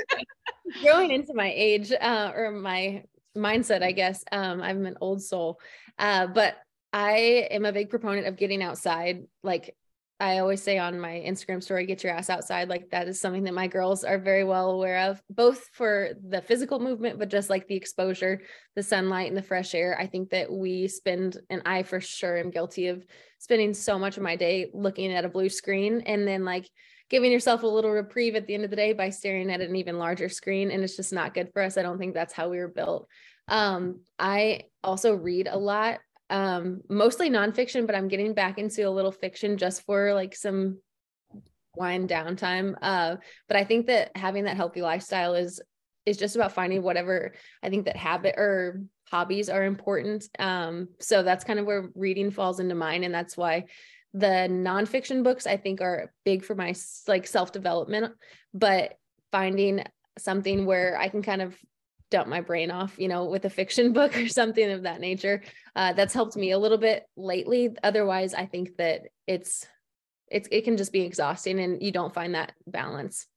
[0.81, 3.03] growing into my age uh, or my
[3.37, 4.23] mindset, I guess.
[4.31, 5.59] Um, I'm an old soul,
[5.97, 6.57] uh, but
[6.91, 9.75] I am a big proponent of getting outside, like
[10.21, 12.67] I always say on my Instagram story, get your ass outside.
[12.67, 16.41] Like that is something that my girls are very well aware of, both for the
[16.41, 18.41] physical movement, but just like the exposure,
[18.75, 19.97] the sunlight and the fresh air.
[19.97, 23.05] I think that we spend, and I for sure am guilty of
[23.37, 26.69] spending so much of my day looking at a blue screen and then like
[27.09, 29.75] giving yourself a little reprieve at the end of the day by staring at an
[29.77, 30.69] even larger screen.
[30.69, 31.77] And it's just not good for us.
[31.77, 33.07] I don't think that's how we were built.
[33.47, 38.89] Um, I also read a lot um mostly nonfiction but i'm getting back into a
[38.89, 40.77] little fiction just for like some
[41.75, 43.15] wind downtime uh
[43.47, 45.61] but i think that having that healthy lifestyle is
[46.05, 51.23] is just about finding whatever i think that habit or hobbies are important um so
[51.23, 53.63] that's kind of where reading falls into mine and that's why
[54.13, 56.73] the nonfiction books i think are big for my
[57.07, 58.13] like self development
[58.53, 58.93] but
[59.31, 59.83] finding
[60.17, 61.55] something where i can kind of
[62.09, 65.43] dump my brain off, you know, with a fiction book or something of that nature.
[65.75, 67.75] Uh, that's helped me a little bit lately.
[67.83, 69.65] Otherwise, I think that it's
[70.27, 73.27] it's it can just be exhausting and you don't find that balance.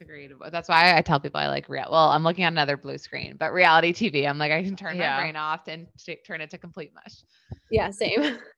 [0.00, 0.32] Agreed.
[0.50, 1.86] That's why I tell people I like real.
[1.90, 4.96] Well, I'm looking at another blue screen, but reality TV, I'm like I can turn
[4.96, 5.16] yeah.
[5.16, 7.22] my brain off and t- turn it to complete mush.
[7.70, 8.38] Yeah, same.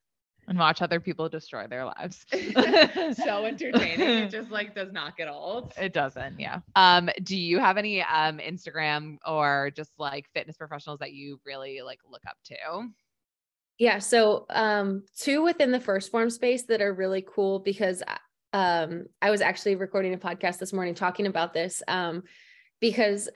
[0.48, 2.24] and watch other people destroy their lives.
[2.32, 4.00] so entertaining.
[4.00, 5.72] It just like does not get old.
[5.76, 6.38] It doesn't.
[6.38, 6.60] Yeah.
[6.74, 11.82] Um, do you have any um Instagram or just like fitness professionals that you really
[11.82, 12.88] like look up to?
[13.78, 13.98] Yeah.
[13.98, 18.02] So um two within the 1st Phorm space that are really cool because
[18.52, 21.82] um I was actually recording a podcast this morning talking about this.
[21.88, 22.22] Um
[22.80, 23.28] because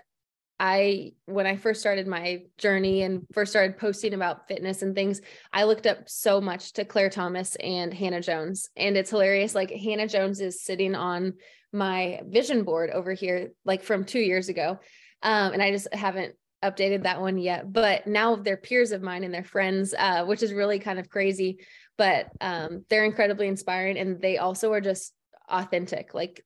[0.62, 5.22] I, when I first started my journey and first started posting about fitness and things,
[5.54, 8.68] I looked up so much to Claire Thomas and Hannah Jones.
[8.76, 9.54] And it's hilarious.
[9.54, 11.32] Like Hannah Jones is sitting on
[11.72, 14.78] my vision board over here, like from two years ago.
[15.22, 17.72] Um, and I just haven't updated that one yet.
[17.72, 21.08] But now they're peers of mine and they're friends, uh, which is really kind of
[21.08, 21.60] crazy.
[21.96, 23.96] But um, they're incredibly inspiring.
[23.96, 25.14] And they also are just
[25.48, 26.12] authentic.
[26.12, 26.44] Like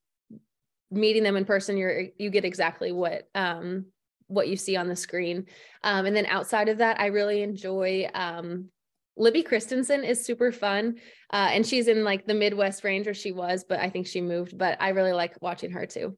[0.93, 3.87] meeting them in person, you're, you get exactly what, um,
[4.29, 5.47] what you see on the screen.
[5.83, 8.71] Um, and then outside of that, I really enjoy um,
[9.17, 10.97] Libby Christensen is super fun.
[11.33, 14.21] Uh, and she's in like the Midwest range where she was, but I think she
[14.21, 14.57] moved.
[14.57, 16.17] But I really like watching her too.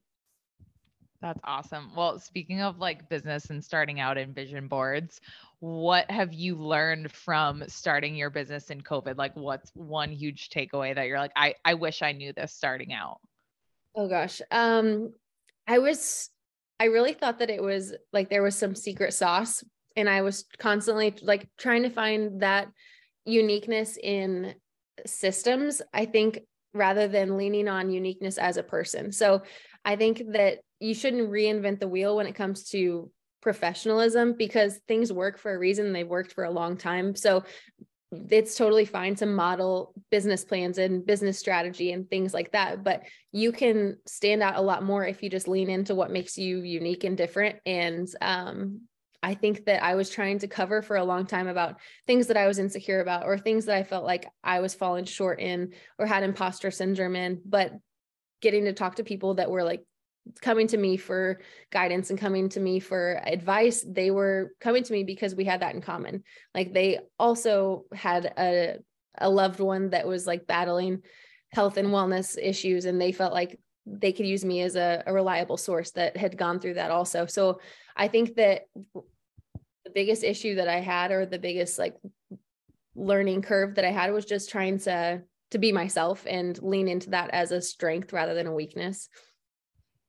[1.21, 1.91] That's awesome.
[1.97, 5.21] Well, speaking of like business and starting out in vision boards,
[5.61, 9.17] what have you learned from starting your business in COVID?
[9.17, 12.93] Like, what's one huge takeaway that you're like, I, I wish I knew this starting
[12.93, 13.19] out?
[13.95, 14.43] Oh gosh.
[14.51, 15.15] Um,
[15.67, 16.31] I was
[16.79, 19.65] I really thought that it was like there was some secret sauce
[19.97, 22.69] and I was constantly like trying to find that
[23.25, 24.55] uniqueness in
[25.07, 25.81] systems.
[25.93, 26.41] I think
[26.75, 29.11] rather than leaning on uniqueness as a person.
[29.11, 29.43] So
[29.85, 33.11] I think that you shouldn't reinvent the wheel when it comes to
[33.41, 35.93] professionalism because things work for a reason.
[35.93, 37.17] They've worked for a long time.
[37.17, 37.45] So
[38.31, 43.03] it's totally fine to model business plans and business strategy and things like that but
[43.33, 46.61] you can stand out a lot more if you just lean into what makes you
[46.63, 47.57] unique and different.
[47.67, 48.81] And um,
[49.23, 52.37] i think that i was trying to cover for a long time about things that
[52.37, 55.73] i was insecure about or things that i felt like i was falling short in
[55.99, 57.73] or had imposter syndrome in but
[58.43, 59.83] getting to talk to people that were like
[60.41, 64.93] coming to me for guidance and coming to me for advice they were coming to
[64.93, 66.23] me because we had that in common.
[66.55, 68.79] Like they also had a
[69.19, 71.03] a loved one that was like battling
[71.53, 75.13] health and wellness issues and they felt like they could use me as a, a
[75.13, 77.27] reliable source that had gone through that also.
[77.27, 77.61] So
[77.97, 78.63] i think that
[78.95, 81.97] the biggest issue that i had or the biggest like
[82.95, 87.11] learning curve that i had was just trying to to be myself and lean into
[87.11, 89.09] that as a strength rather than a weakness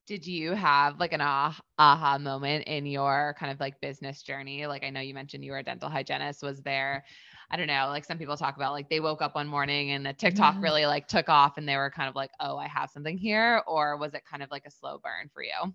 [0.08, 4.66] did you have like an aha moment in your kind of like business journey?
[4.66, 6.42] Like I know you mentioned you were a dental hygienist.
[6.42, 7.04] Was there,
[7.52, 10.06] I don't know, like some people talk about like they woke up one morning and
[10.06, 10.64] the TikTok mm-hmm.
[10.64, 13.62] really like took off and they were kind of like, oh, I have something here,
[13.68, 15.74] or was it kind of like a slow burn for you?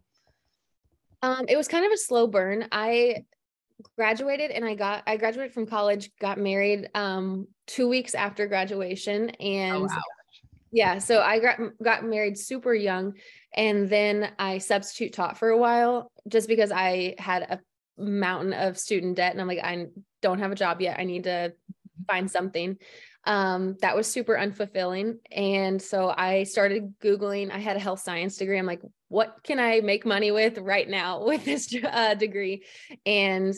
[1.20, 2.66] Um, it was kind of a slow burn.
[2.72, 3.26] I
[3.96, 9.30] graduated and I got I graduated from college, got married um two weeks after graduation,
[9.30, 10.02] oh, and oh, wow.
[10.72, 13.14] Yeah, so I got got married super young
[13.54, 17.60] and then I substitute taught for a while just because I had a
[17.98, 19.32] mountain of student debt.
[19.32, 19.86] And I'm like, I
[20.22, 20.98] don't have a job yet.
[20.98, 21.52] I need to
[22.08, 22.78] find something.
[23.24, 25.18] Um, that was super unfulfilling.
[25.30, 28.58] And so I started Googling, I had a health science degree.
[28.58, 32.64] I'm like, what can I make money with right now with this uh, degree?
[33.06, 33.54] And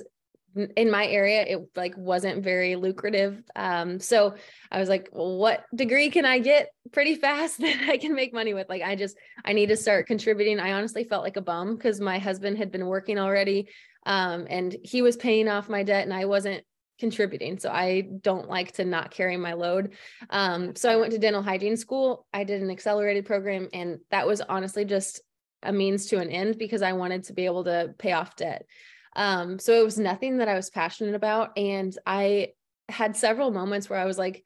[0.76, 4.34] in my area it like wasn't very lucrative um so
[4.70, 8.32] i was like well, what degree can i get pretty fast that i can make
[8.32, 11.42] money with like i just i need to start contributing i honestly felt like a
[11.42, 13.68] bum because my husband had been working already
[14.06, 16.62] um and he was paying off my debt and i wasn't
[16.98, 17.58] contributing.
[17.58, 19.94] So I don't like to not carry my load.
[20.30, 22.26] Um, so I went to dental hygiene school.
[22.32, 25.20] I did an accelerated program, and that was honestly just
[25.62, 28.66] a means to an end because I wanted to be able to pay off debt.
[29.16, 31.56] Um, so it was nothing that I was passionate about.
[31.56, 32.48] And I
[32.88, 34.44] had several moments where I was like,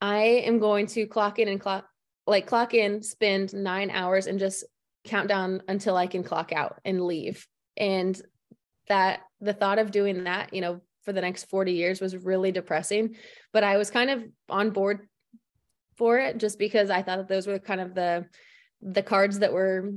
[0.00, 1.86] I am going to clock in and clock
[2.26, 4.64] like clock in, spend nine hours and just
[5.04, 7.46] count down until I can clock out and leave.
[7.76, 8.20] And
[8.88, 12.52] that the thought of doing that, you know, for the next 40 years was really
[12.52, 13.16] depressing.
[13.52, 15.08] But I was kind of on board
[15.96, 18.26] for it just because I thought that those were kind of the
[18.82, 19.90] the cards that were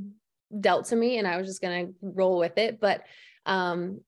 [0.59, 2.79] dealt to me and I was just going to roll with it.
[2.79, 3.03] But
[3.45, 3.99] um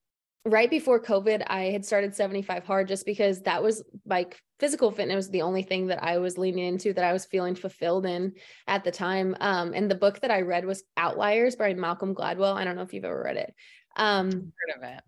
[0.45, 5.15] right before COVID, I had started 75 hard just because that was like physical fitness
[5.15, 8.33] was the only thing that I was leaning into that I was feeling fulfilled in
[8.67, 9.35] at the time.
[9.41, 12.55] Um, and the book that I read was Outliers by Malcolm Gladwell.
[12.55, 13.53] I don't know if you've ever read it.
[13.97, 15.01] Um, heard of it.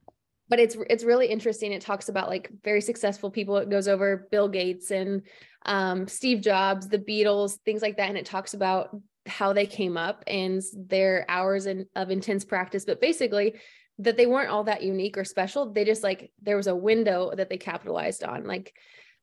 [0.49, 1.73] But it's it's really interesting.
[1.73, 3.57] It talks about like very successful people.
[3.57, 5.23] It goes over Bill Gates and
[5.65, 9.97] um, Steve Jobs, the Beatles, things like that, and it talks about how they came
[9.97, 12.85] up and their hours in, of intense practice.
[12.85, 13.55] But basically,
[13.99, 15.71] that they weren't all that unique or special.
[15.71, 18.45] They just like there was a window that they capitalized on.
[18.45, 18.73] Like,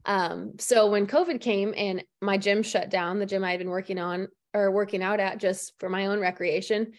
[0.05, 3.71] um, so when COVID came and my gym shut down, the gym I had been
[3.71, 6.93] working on or working out at just for my own recreation,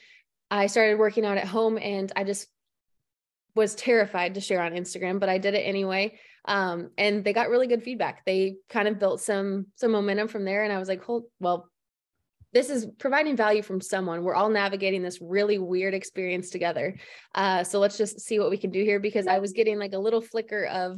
[0.49, 2.47] I started working out at home and I just
[3.55, 6.19] was terrified to share on Instagram, but I did it anyway.
[6.45, 8.23] Um, and they got really good feedback.
[8.25, 10.63] They kind of built some some momentum from there.
[10.63, 11.69] And I was like, hold, well,
[12.55, 14.23] this is providing value from someone.
[14.23, 16.95] We're all navigating this really weird experience together.
[17.35, 19.91] Uh, so let's just see what we can do here because I was getting like
[19.91, 20.97] a little flicker of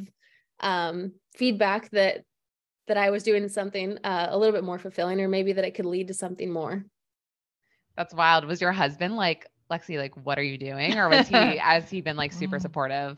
[0.60, 2.24] um, feedback that
[2.88, 5.74] that I was doing something uh, a little bit more fulfilling, or maybe that it
[5.74, 6.86] could lead to something more.
[7.98, 8.46] That's wild.
[8.46, 9.98] Was your husband like Lexi?
[9.98, 10.96] Like, what are you doing?
[10.96, 11.36] Or was he?
[11.58, 13.18] has he been like super supportive?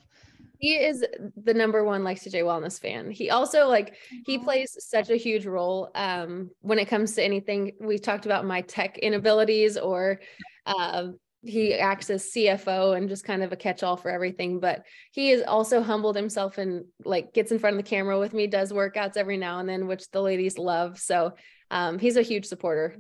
[0.60, 1.06] He is
[1.42, 3.10] the number one Lexi J wellness fan.
[3.10, 3.96] He also like
[4.26, 7.72] he plays such a huge role um, when it comes to anything.
[7.80, 10.20] We talked about my tech inabilities, or
[10.66, 11.08] uh,
[11.44, 14.60] he acts as CFO and just kind of a catch-all for everything.
[14.60, 18.34] But he has also humbled himself and like gets in front of the camera with
[18.34, 21.00] me, does workouts every now and then, which the ladies love.
[21.00, 21.36] So
[21.72, 22.98] um, he's a huge supporter.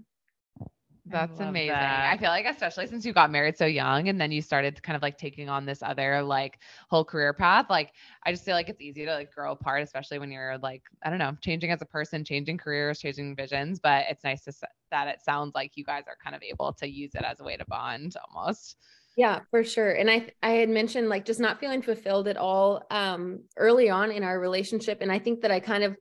[1.09, 1.69] That's amazing.
[1.69, 2.13] That.
[2.13, 4.95] I feel like especially since you got married so young and then you started kind
[4.95, 7.93] of like taking on this other like whole career path, like
[8.25, 11.09] I just feel like it's easy to like grow apart, especially when you're like, I
[11.09, 14.53] don't know, changing as a person, changing careers, changing visions, but it's nice to
[14.91, 17.43] that it sounds like you guys are kind of able to use it as a
[17.43, 18.77] way to bond almost.
[19.17, 19.91] Yeah, for sure.
[19.91, 24.11] And I I had mentioned like just not feeling fulfilled at all um early on
[24.11, 25.97] in our relationship and I think that I kind of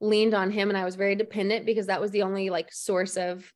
[0.00, 3.16] leaned on him and I was very dependent because that was the only like source
[3.16, 3.52] of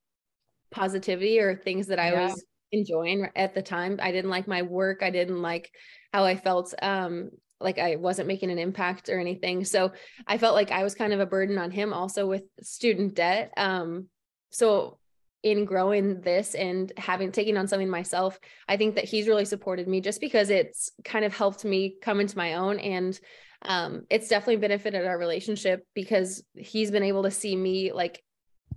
[0.71, 2.27] positivity or things that I yeah.
[2.27, 3.99] was enjoying at the time.
[4.03, 5.03] I didn't like my work.
[5.03, 5.71] I didn't like
[6.13, 9.65] how I felt um like I wasn't making an impact or anything.
[9.65, 9.93] So
[10.27, 13.53] I felt like I was kind of a burden on him also with student debt.
[13.57, 14.09] Um
[14.51, 14.99] so
[15.43, 19.87] in growing this and having taking on something myself, I think that he's really supported
[19.87, 23.19] me just because it's kind of helped me come into my own and
[23.63, 28.23] um, it's definitely benefited our relationship because he's been able to see me like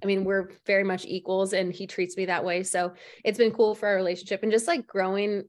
[0.04, 2.64] I mean, we're very much equals and he treats me that way.
[2.64, 5.44] So it's been cool for our relationship and just like growing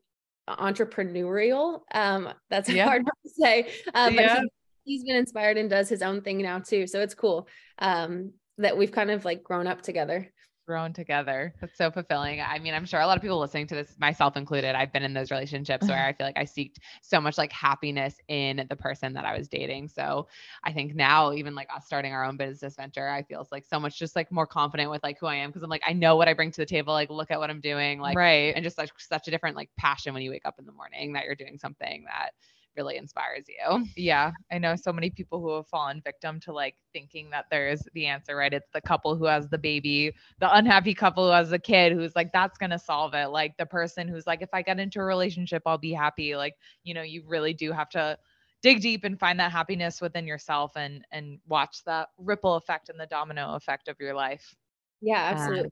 [0.49, 1.81] entrepreneurial.
[1.93, 2.85] Um, that's yeah.
[2.85, 3.71] hard to say.
[3.95, 4.35] Um, yeah.
[4.37, 4.43] but
[4.85, 6.87] he, he's been inspired and does his own thing now too.
[6.87, 7.49] So it's cool.
[7.79, 10.31] Um, that we've kind of like grown up together
[10.71, 11.53] grown together.
[11.61, 12.41] That's so fulfilling.
[12.41, 15.03] I mean, I'm sure a lot of people listening to this, myself included, I've been
[15.03, 18.77] in those relationships where I feel like I seeked so much like happiness in the
[18.77, 19.89] person that I was dating.
[19.89, 20.29] So
[20.63, 23.81] I think now, even like us starting our own business venture, I feel like so
[23.81, 26.15] much just like more confident with like who I am because I'm like, I know
[26.15, 26.93] what I bring to the table.
[26.93, 27.99] Like, look at what I'm doing.
[27.99, 28.55] Like, right.
[28.55, 31.15] And just like such a different like passion when you wake up in the morning
[31.15, 32.31] that you're doing something that
[32.77, 33.87] really inspires you.
[33.97, 34.33] Yeah.
[34.53, 38.07] I know so many people who have fallen victim to like thinking that there's the
[38.07, 38.53] answer, right?
[38.53, 42.15] It's the couple who has the baby, the unhappy couple who has a kid who's
[42.15, 43.27] like, that's going to solve it.
[43.27, 46.37] Like the person who's like, if I get into a relationship, I'll be happy.
[46.37, 46.55] Like,
[46.85, 48.17] you know, you really do have to
[48.63, 53.01] dig deep and find that happiness within yourself and and watch that ripple effect and
[53.01, 54.55] the domino effect of your life.
[55.01, 55.65] Yeah, absolutely.
[55.65, 55.71] Um,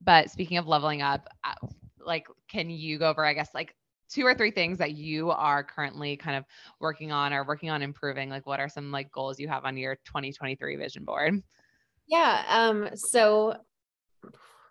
[0.00, 1.66] but speaking of leveling up, uh,
[2.00, 3.74] like, can you go over, I guess, like
[4.08, 6.44] two or three things that you are currently kind of
[6.80, 9.76] working on or working on improving like what are some like goals you have on
[9.76, 11.42] your 2023 vision board?
[12.06, 13.54] Yeah um so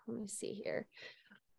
[0.06, 0.86] let me see here.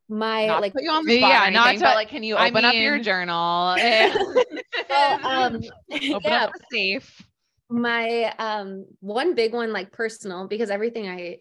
[0.10, 2.24] My not like put you on the spot yeah anything, not to, but like can
[2.24, 3.76] you open I mean, up your journal
[4.90, 5.56] well, um,
[5.92, 7.22] open yeah, up safe.
[7.70, 11.38] My um one big one like personal because everything i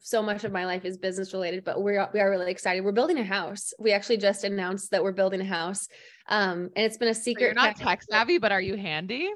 [0.00, 2.84] so much of my life is business related, but we're we are really excited.
[2.84, 3.72] We're building a house.
[3.78, 5.88] We actually just announced that we're building a house.
[6.28, 7.56] Um, and it's been a secret.
[7.56, 9.30] So you're not tech savvy, but are you handy?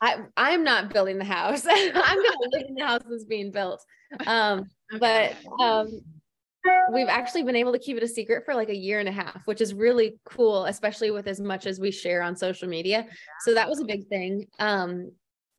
[0.00, 1.66] I I'm not building the house.
[1.70, 3.84] I'm gonna live in the house that's being built.
[4.26, 4.64] Um,
[5.00, 6.00] but um,
[6.92, 9.12] we've actually been able to keep it a secret for like a year and a
[9.12, 13.06] half, which is really cool, especially with as much as we share on social media.
[13.40, 14.46] So that was a big thing.
[14.58, 15.12] Um,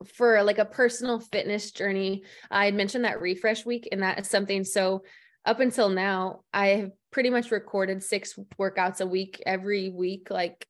[0.06, 4.30] for like a personal fitness journey, I had mentioned that refresh week, and that is
[4.30, 4.64] something.
[4.64, 5.04] So
[5.46, 10.68] up until now, I have pretty much recorded six workouts a week every week, like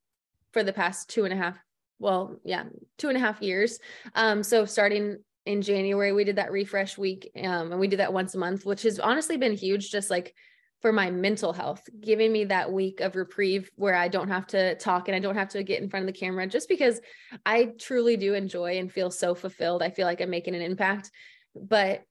[0.53, 1.57] for the past two and a half.
[1.99, 2.63] Well, yeah,
[2.97, 3.79] two and a half years.
[4.13, 5.17] Um, so starting
[5.47, 7.31] in January, we did that refresh week.
[7.35, 10.35] Um, and we do that once a month, which has honestly been huge, just like
[10.81, 14.75] for my mental health, giving me that week of reprieve where I don't have to
[14.75, 17.01] talk and I don't have to get in front of the camera just because
[17.45, 19.81] I truly do enjoy and feel so fulfilled.
[19.81, 21.11] I feel like I'm making an impact.
[21.55, 22.03] But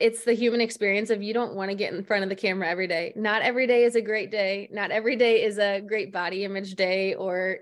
[0.00, 2.68] it's the human experience of you don't want to get in front of the camera
[2.68, 3.12] every day.
[3.14, 4.68] Not every day is a great day.
[4.72, 7.58] Not every day is a great body image day or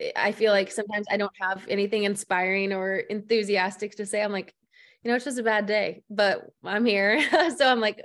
[0.00, 4.22] eh, I feel like sometimes I don't have anything inspiring or enthusiastic to say.
[4.22, 4.54] I'm like,
[5.02, 7.20] you know, it's just a bad day, but I'm here.
[7.56, 8.00] so I'm like,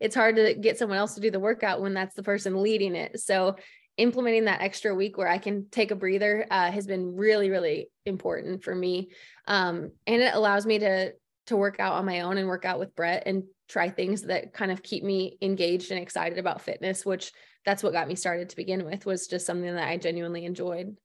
[0.00, 2.94] it's hard to get someone else to do the workout when that's the person leading
[2.94, 3.20] it.
[3.20, 3.56] So
[3.96, 7.90] implementing that extra week where I can take a breather uh, has been really, really
[8.06, 9.10] important for me.
[9.46, 11.12] Um, and it allows me to
[11.46, 14.52] to work out on my own and work out with Brett and try things that
[14.52, 17.32] kind of keep me engaged and excited about fitness, which
[17.64, 20.96] that's what got me started to begin with was just something that I genuinely enjoyed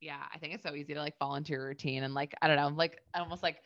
[0.00, 2.46] yeah, I think it's so easy to like fall into your routine and like, I
[2.46, 3.58] don't know, like almost like,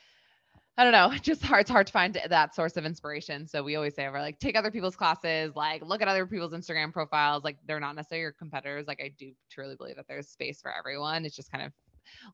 [0.79, 3.47] I don't know, just hard, it's hard to find that source of inspiration.
[3.47, 6.53] So we always say we're like, take other people's classes, like look at other people's
[6.53, 7.45] Instagram profiles.
[7.45, 8.87] Like they're not necessarily your competitors.
[8.87, 11.25] Like I do truly believe that there's space for everyone.
[11.25, 11.73] It's just kind of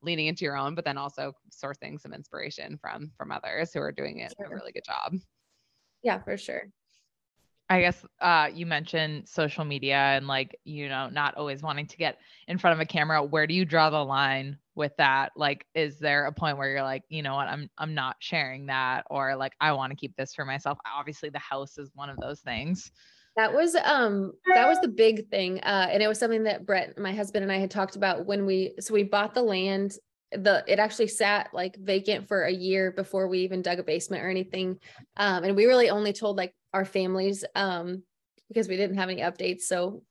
[0.02, 3.92] leaning into your own, but then also sourcing some inspiration from, from others who are
[3.92, 4.46] doing it sure.
[4.46, 5.14] a really good job.
[6.02, 6.62] Yeah, for sure.
[7.70, 11.96] I guess uh, you mentioned social media and like, you know, not always wanting to
[11.98, 13.22] get in front of a camera.
[13.22, 15.32] Where do you draw the line with that?
[15.36, 18.66] Like, is there a point where you're like, you know what, I'm I'm not sharing
[18.66, 20.78] that, or like I want to keep this for myself?
[20.86, 22.90] Obviously, the house is one of those things.
[23.36, 25.60] That was um that was the big thing.
[25.60, 28.46] Uh, and it was something that Brett, my husband, and I had talked about when
[28.46, 29.92] we so we bought the land
[30.32, 34.22] the it actually sat like vacant for a year before we even dug a basement
[34.22, 34.78] or anything
[35.16, 38.02] um and we really only told like our families um
[38.48, 39.62] because we didn't have any updates.
[39.62, 40.02] So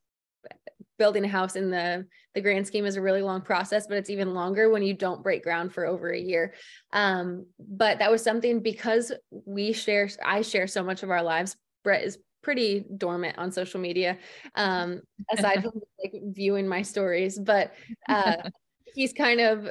[0.99, 4.09] building a house in the the grand scheme is a really long process but it's
[4.09, 6.53] even longer when you don't break ground for over a year.
[6.91, 11.55] Um but that was something because we share i share so much of our lives
[11.83, 14.17] brett is pretty dormant on social media
[14.55, 15.01] um
[15.31, 17.37] aside from like viewing my stories.
[17.37, 17.73] But
[18.09, 18.37] uh
[18.95, 19.69] he's kind of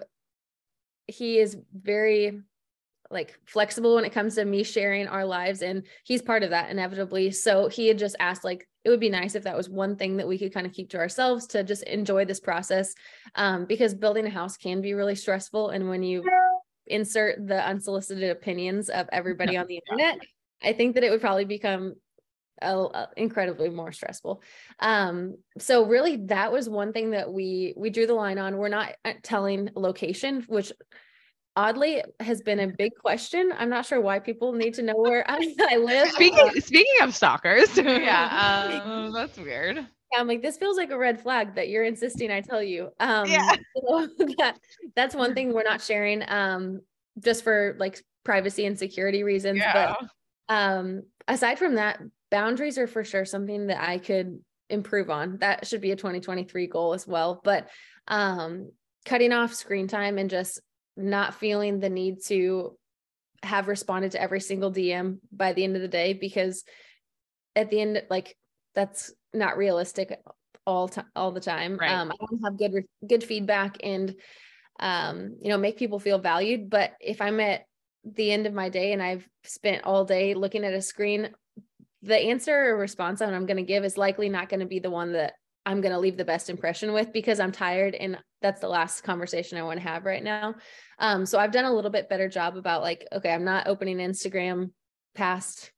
[1.06, 2.40] he is very
[3.10, 6.70] like flexible when it comes to me sharing our lives and he's part of that
[6.70, 9.96] inevitably so he had just asked like it would be nice if that was one
[9.96, 12.94] thing that we could kind of keep to ourselves to just enjoy this process
[13.34, 16.24] um, because building a house can be really stressful and when you
[16.86, 20.18] insert the unsolicited opinions of everybody on the internet
[20.62, 21.94] i think that it would probably become
[22.62, 24.42] uh, incredibly more stressful.
[24.80, 28.56] Um, so really that was one thing that we we drew the line on.
[28.56, 30.72] We're not uh, telling location, which
[31.56, 33.52] oddly has been a big question.
[33.58, 36.10] I'm not sure why people need to know where I, I live.
[36.10, 39.76] Speaking speaking of stalkers, yeah, um, that's weird.
[39.76, 42.90] Yeah, I'm like, this feels like a red flag that you're insisting I tell you.
[43.00, 43.56] Um, yeah.
[43.88, 44.56] So that,
[44.94, 46.80] that's one thing we're not sharing, um,
[47.18, 49.58] just for like privacy and security reasons.
[49.58, 49.96] Yeah.
[49.98, 52.00] But um, aside from that,
[52.30, 54.38] boundaries are for sure something that I could
[54.70, 55.38] improve on.
[55.38, 57.40] That should be a 2023 goal as well.
[57.42, 57.68] But
[58.06, 58.70] um,
[59.04, 60.60] cutting off screen time and just
[60.96, 62.76] not feeling the need to
[63.42, 66.64] have responded to every single DM by the end of the day because
[67.54, 68.36] at the end, like
[68.74, 70.18] that's not realistic
[70.66, 71.76] all time all the time.
[71.76, 71.90] Right.
[71.90, 74.14] Um, I want to have good good feedback and
[74.80, 76.70] um, you know make people feel valued.
[76.70, 77.62] But if I'm at
[78.04, 81.30] the end of my day and I've spent all day looking at a screen,
[82.02, 84.78] the answer or response that I'm going to give is likely not going to be
[84.78, 85.34] the one that
[85.64, 89.02] I'm going to leave the best impression with because I'm tired and that's the last
[89.02, 90.54] conversation I want to have right now.
[90.98, 93.98] Um, so I've done a little bit better job about like, okay, I'm not opening
[93.98, 94.70] Instagram
[95.14, 95.72] past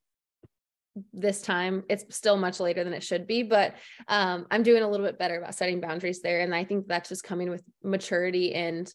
[1.12, 1.84] this time.
[1.88, 3.74] It's still much later than it should be, but
[4.06, 6.40] um, I'm doing a little bit better about setting boundaries there.
[6.40, 8.92] And I think that's just coming with maturity and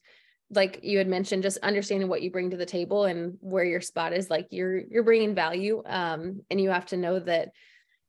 [0.51, 3.81] like you had mentioned just understanding what you bring to the table and where your
[3.81, 7.49] spot is like you're you're bringing value um and you have to know that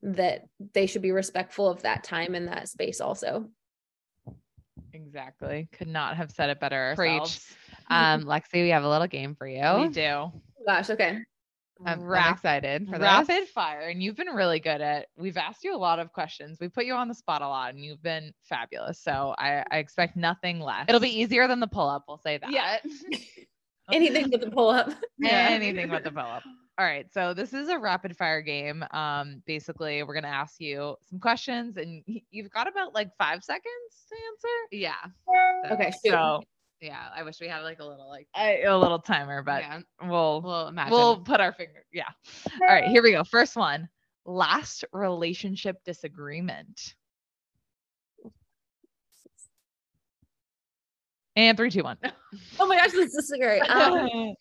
[0.03, 0.45] that
[0.75, 3.49] they should be respectful of that time and that space also
[4.95, 7.38] exactly could not have said it better ourselves.
[7.38, 7.59] Preach.
[7.90, 10.32] um lexi we have a little game for you we do
[10.66, 11.18] gosh okay
[11.84, 13.51] I'm, I'm excited for rapid this.
[13.51, 15.07] fire, and you've been really good at.
[15.18, 16.59] We've asked you a lot of questions.
[16.61, 19.01] We put you on the spot a lot, and you've been fabulous.
[19.01, 20.86] So I, I expect nothing less.
[20.88, 22.05] It'll be easier than the pull up.
[22.07, 22.51] We'll say that.
[22.51, 22.78] Yeah.
[23.92, 24.90] Anything with the pull up.
[25.22, 26.42] anything but the pull up.
[26.77, 28.85] All right, so this is a rapid fire game.
[28.91, 32.03] Um, basically, we're gonna ask you some questions, and
[32.33, 33.64] you've got about like five seconds
[34.09, 34.49] to answer.
[34.72, 35.70] Yeah.
[35.72, 36.11] Okay, shoot.
[36.11, 36.43] So
[36.81, 37.09] Yeah.
[37.14, 39.81] I wish we had like a little like I, a little timer, but yeah.
[40.03, 40.93] we'll We'll imagine.
[40.93, 41.85] we'll put our finger.
[41.93, 42.09] Yeah.
[42.61, 43.22] All right, here we go.
[43.22, 43.89] First one.
[44.27, 46.95] Last relationship disagreement.
[51.37, 51.99] And three, two, one.
[52.59, 53.62] Oh my gosh, this is great.
[53.70, 54.35] Um,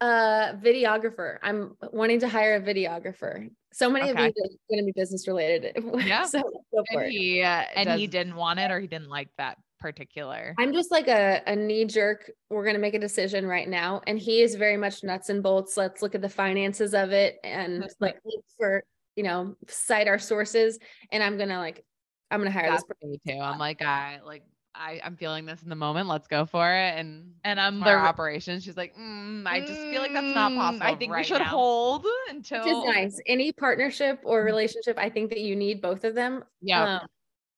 [0.00, 1.38] uh, videographer.
[1.42, 3.50] I'm wanting to hire a videographer.
[3.72, 4.28] So many Okay.
[4.28, 5.76] of these are going to be business related.
[6.06, 6.24] Yeah.
[6.24, 7.10] so go for and it.
[7.10, 10.54] he uh, and he didn't want it or he didn't like that particular.
[10.58, 12.30] I'm just like a, a knee jerk.
[12.48, 14.00] We're going to make a decision right now.
[14.06, 15.76] And he is very much nuts and bolts.
[15.76, 18.82] Let's look at the finances of it and like look for,
[19.16, 20.78] you know, cite our sources.
[21.12, 21.84] And I'm going to like,
[22.30, 23.10] I'm going to hire That's this person.
[23.10, 23.38] me too.
[23.40, 24.42] I'm like I like
[24.78, 26.08] I I'm feeling this in the moment.
[26.08, 26.98] Let's go for it.
[26.98, 28.64] And And I'm our the operations.
[28.64, 30.86] She's like, mm, I just feel like that's not Mm, possible.
[30.86, 33.20] I think we should now." hold Which until is nice.
[33.26, 36.44] Any partnership or relationship, I think that you need both of them.
[36.60, 36.96] Yeah.
[37.00, 37.08] Um,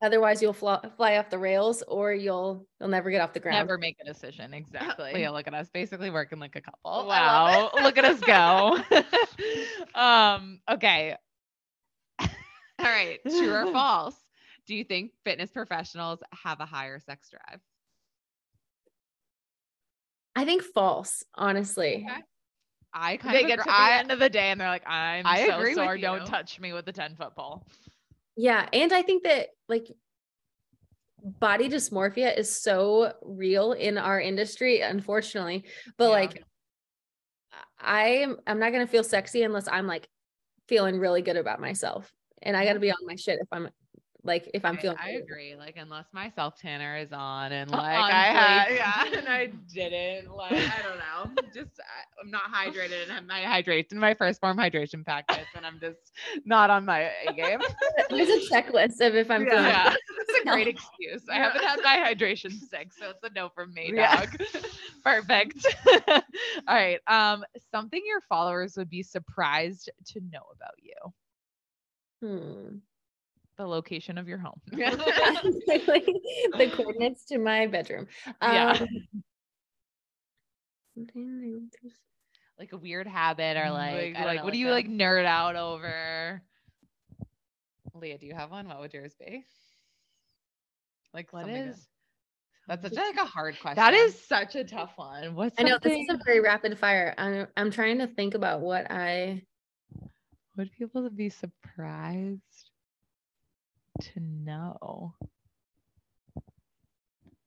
[0.01, 3.59] otherwise you'll fly, fly off the rails or you'll, you'll never get off the ground.
[3.59, 4.55] never make a decision.
[4.55, 5.13] Exactly.
[5.13, 7.07] Leah, look at us, basically working like a couple.
[7.09, 7.71] Wow.
[7.83, 8.79] Look at us go.
[10.01, 11.17] um, okay.
[12.21, 12.29] All
[12.85, 14.15] right, true or false?
[14.69, 17.61] Do you think fitness professionals have a higher sex drive?
[20.37, 22.07] I think false, honestly.
[22.09, 22.21] Okay.
[22.93, 23.65] I kind They of get agree.
[23.65, 25.85] to the I, end of the day and they're like, I'm I so agree with
[25.85, 25.97] sore.
[25.97, 27.67] Don't touch me with a 10 foot pole.
[28.37, 28.69] Yeah.
[28.73, 29.91] And I think that like
[31.23, 35.65] body dysmorphia is so real in our industry, unfortunately.
[35.97, 36.11] But Yeah.
[36.11, 36.45] like
[37.81, 40.09] I am I'm not gonna feel sexy unless I'm like
[40.69, 42.13] feeling really good about myself.
[42.43, 43.69] And I gotta be on my shit if I'm
[44.29, 45.57] like if I'm I, feeling I agree.
[45.57, 50.31] Like unless my self tanner is on and like I had, yeah, and I didn't
[50.33, 54.57] like I don't know, just I, I'm not hydrated and my hydration, my 1st Phorm
[54.57, 56.13] hydration packets, and I'm just
[56.45, 57.61] not on my A game.
[58.11, 59.95] There's a checklist of if I'm feeling Yeah.
[60.29, 61.23] That's a great excuse.
[61.29, 64.27] I haven't had my hydration stick, so it's a no from me, Yeah.
[64.27, 64.37] dog.
[65.03, 65.67] Perfect.
[66.07, 66.21] All
[66.69, 67.01] right.
[67.07, 71.15] Um, something your followers would be surprised to know about you.
[72.21, 72.77] Hmm.
[73.59, 74.61] The location of your home.
[74.71, 78.07] the coordinates to my bedroom.
[78.41, 78.79] Yeah.
[78.81, 78.89] Um,
[82.59, 84.71] like a weird habit or like, like, I don't like, know, what do you a-
[84.71, 86.43] like nerd out over?
[87.95, 88.69] Leah, do you have one?
[88.69, 89.45] What would yours be?
[91.13, 91.89] Like What something is?
[92.69, 93.83] That's such like a hard question.
[93.83, 95.35] That is such a tough one.
[95.35, 97.15] What's I know this is a very rapid fire.
[97.17, 99.43] I'm I'm trying to think about what I
[100.57, 102.43] would people be surprised
[104.01, 105.15] to know?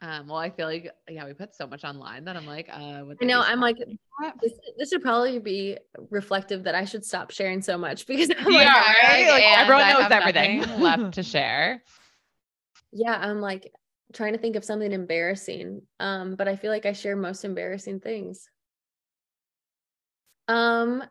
[0.03, 3.03] Um, well, I feel like yeah, we put so much online that I'm like, uh,
[3.05, 3.77] would I know I'm like
[4.41, 5.77] this, this should probably be
[6.09, 9.27] reflective that I should stop sharing so much because I'm Yeah, like, right?
[9.29, 10.59] Like, everyone knows everything.
[10.61, 11.83] nothing left to share.
[12.91, 13.71] yeah, I'm like
[14.13, 15.83] trying to think of something embarrassing.
[15.99, 18.49] Um, but I feel like I share most embarrassing things.
[20.47, 21.03] Um,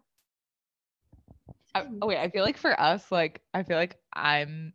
[1.75, 4.73] I, oh wait, I feel like for us, like I feel like I'm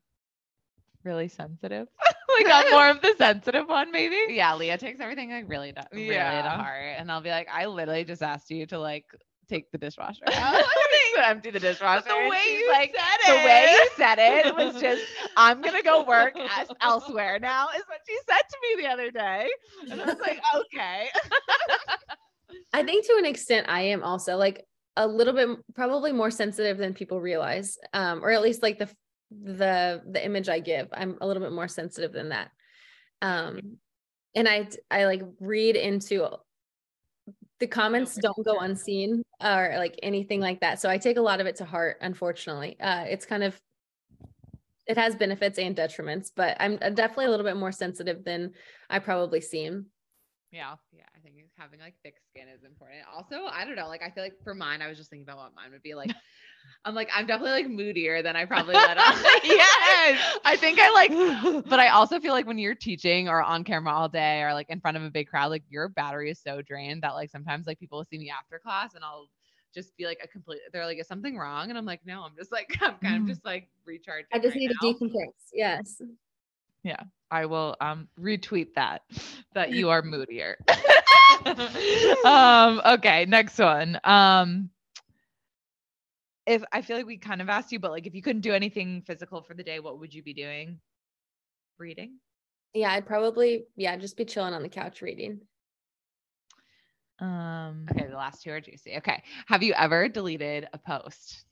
[1.05, 1.87] really sensitive.
[2.39, 4.17] like I'm more of the sensitive one, maybe.
[4.29, 7.67] Yeah, Leah takes everything like really, to, really to heart, and I'll be like, I
[7.67, 9.05] literally just asked you to like
[9.47, 10.63] take the dishwasher out,
[11.15, 12.07] to empty the dishwasher.
[12.07, 13.91] the way you like, said the way you it.
[13.95, 15.03] said it was just,
[15.37, 19.11] I'm gonna go work as, elsewhere now, is what she said to me the other
[19.11, 19.49] day,
[19.91, 21.07] and I was like, okay.
[22.73, 24.65] I think to an extent I am also like
[24.97, 27.77] a little bit probably more sensitive than people realize.
[27.93, 28.89] Um, or at least like the
[29.43, 30.87] the the image I give.
[30.91, 32.51] I'm a little bit more sensitive than that.
[33.21, 33.77] Um
[34.35, 36.27] and I I like read into
[37.59, 40.79] the comments don't go unseen or like anything like that.
[40.79, 42.79] So I take a lot of it to heart, unfortunately.
[42.79, 43.59] Uh it's kind of
[44.87, 48.53] it has benefits and detriments, but I'm definitely a little bit more sensitive than
[48.89, 49.87] I probably seem.
[50.51, 51.05] Yeah, yeah.
[51.15, 53.01] I think having like thick skin is important.
[53.13, 53.87] Also, I don't know.
[53.87, 55.95] Like, I feel like for mine, I was just thinking about what mine would be
[55.95, 56.11] like.
[56.83, 59.13] I'm like, I'm definitely like moodier than I probably let on.
[59.43, 60.39] Yes.
[60.43, 63.93] I think I like, but I also feel like when you're teaching or on camera
[63.93, 66.61] all day or like in front of a big crowd, like your battery is so
[66.61, 69.29] drained that like sometimes like people will see me after class and I'll
[69.73, 70.59] just be like a complete.
[70.71, 71.69] They're like, is something wrong?
[71.69, 74.27] And I'm like, no, I'm just like, I'm kind of just like recharging.
[74.33, 74.91] I just right need now.
[74.91, 75.33] to decompress.
[75.53, 76.01] Yes.
[76.83, 77.03] Yeah.
[77.31, 79.01] I will um retweet that
[79.53, 80.57] that you are moodier.
[82.25, 83.99] um okay, next one.
[84.03, 84.69] Um
[86.47, 88.53] if I feel like we kind of asked you, but like if you couldn't do
[88.53, 90.79] anything physical for the day, what would you be doing?
[91.77, 92.19] Reading.
[92.73, 95.41] Yeah, I'd probably yeah just be chilling on the couch reading.
[97.19, 97.85] Um.
[97.91, 98.97] Okay, the last two are juicy.
[98.97, 99.23] Okay.
[99.47, 101.45] Have you ever deleted a post?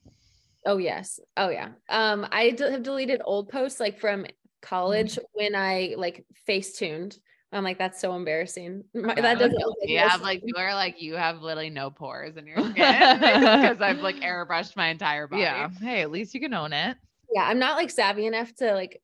[0.65, 1.19] Oh yes.
[1.37, 1.69] Oh yeah.
[1.89, 4.25] Um, I d- have deleted old posts like from
[4.61, 5.23] college Mm-hmm.
[5.33, 7.17] when I like face tuned.
[7.53, 8.83] I'm like, that's so embarrassing.
[8.93, 11.89] My- that doesn't look like You have like you are like you have literally no
[11.91, 15.43] pores in your skin because I've like airbrushed my entire body.
[15.43, 15.69] Yeah.
[15.79, 16.97] Hey, at least you can own it.
[17.33, 19.01] yeah, I'm not like savvy enough to like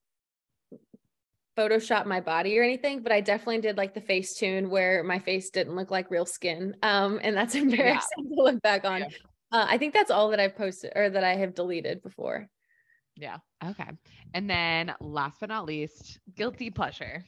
[1.57, 5.49] Photoshop my body or anything, but I definitely did like the Facetune where my face
[5.49, 6.75] didn't look like real skin.
[6.83, 9.01] Um, and that's embarrassing to look back on.
[9.01, 9.07] Yeah.
[9.51, 12.47] Uh, I think that's all that I've posted or that I have deleted before.
[13.17, 13.37] Yeah.
[13.65, 13.89] Okay.
[14.33, 17.25] And then last but not least, Guilty pleasure.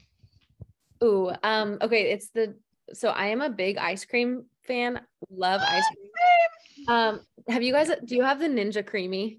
[1.03, 2.55] Ooh, um, okay, it's the
[2.93, 5.01] so I am a big ice cream fan.
[5.29, 6.07] Love ice cream.
[6.87, 9.37] Um, have you guys do you have the Ninja Creami?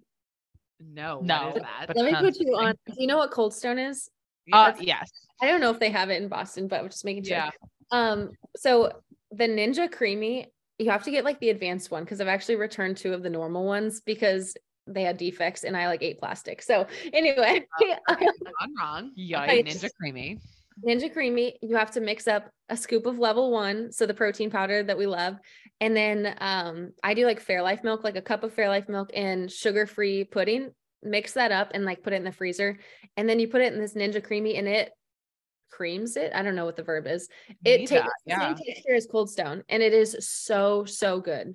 [0.78, 1.96] no, No, that?
[1.96, 2.74] Let me put you on.
[2.86, 4.08] Do you know what Cold Stone is?
[4.52, 5.10] Uh, yes.
[5.40, 7.36] I don't know if they have it in Boston, but I'm just making sure.
[7.36, 7.50] Yeah.
[7.90, 8.92] Um, so
[9.32, 10.46] the Ninja Creami,
[10.78, 13.30] you have to get like the advanced one because I've actually returned two of the
[13.30, 14.56] normal ones because
[14.86, 16.62] they had defects and I like ate plastic.
[16.62, 17.66] So anyway,
[18.08, 19.12] Gone wrong.
[19.18, 19.42] Yikes.
[19.44, 20.40] Okay, Ninja Creami.
[20.86, 24.50] Ninja Creami, you have to mix up a scoop of level one, so the protein
[24.50, 25.36] powder that we love,
[25.80, 29.50] and then um, I do like Fairlife milk, like a cup of Fairlife milk and
[29.50, 30.70] sugar-free pudding.
[31.02, 32.78] Mix that up and like put it in the freezer,
[33.16, 34.92] and then you put it in this Ninja Creami, and it
[35.70, 36.32] creams it.
[36.34, 37.28] I don't know what the verb is.
[37.64, 38.54] It Need takes that, the yeah.
[38.54, 41.54] same texture as Cold Stone, and it is so so good.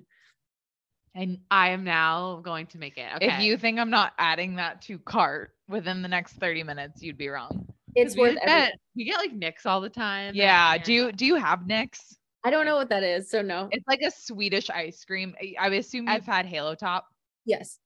[1.14, 3.08] And I am now going to make it.
[3.16, 3.26] Okay.
[3.26, 7.18] If you think I'm not adding that to cart within the next 30 minutes, you'd
[7.18, 7.66] be wrong.
[7.94, 8.42] It's worth it.
[8.48, 8.72] every.
[8.96, 10.34] we get like Nick's all the time.
[10.34, 10.74] Yeah.
[10.74, 12.16] and Do you do you have Nick's?
[12.44, 13.68] I don't know what that is, so no.
[13.72, 15.34] It's like a Swedish ice cream.
[15.42, 17.06] I- I would assume you've had Halo Top.
[17.44, 17.78] Yes.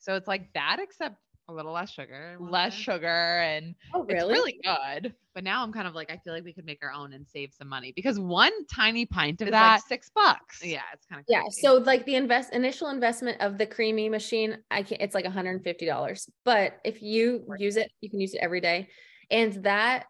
[0.00, 1.16] So it's like that, except
[1.48, 2.36] a little less sugar.
[2.40, 2.80] I less say.
[2.82, 3.06] sugar
[3.40, 4.32] and Oh it's really?
[4.32, 5.14] really good.
[5.34, 7.26] But now I'm kind of like, I feel like we could make our own and
[7.26, 9.74] save some money because one tiny pint of that.
[9.74, 10.64] like six bucks.
[10.64, 11.42] yeah, it's kind of Yeah.
[11.50, 16.28] So like the invest initial investment of the Creami machine, I can it's like $150.
[16.44, 18.88] But if you use it, you can use it every day.
[19.30, 20.06] And that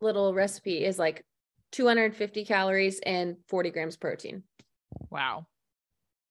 [0.00, 1.24] little recipe is like
[1.72, 4.42] 250 calories and 40 grams protein.
[5.10, 5.46] Wow.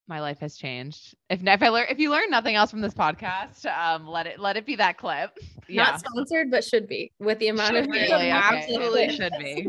[0.08, 1.16] my life has changed.
[1.30, 4.40] If if I learn if you learn nothing else from this podcast, um, let it
[4.40, 5.32] let it be that clip.
[5.70, 5.84] Yeah.
[5.84, 8.00] Not sponsored, but should be with the amount of Should be.
[8.00, 8.14] Really?
[8.14, 8.30] Okay.
[8.32, 9.68] Absolutely should be.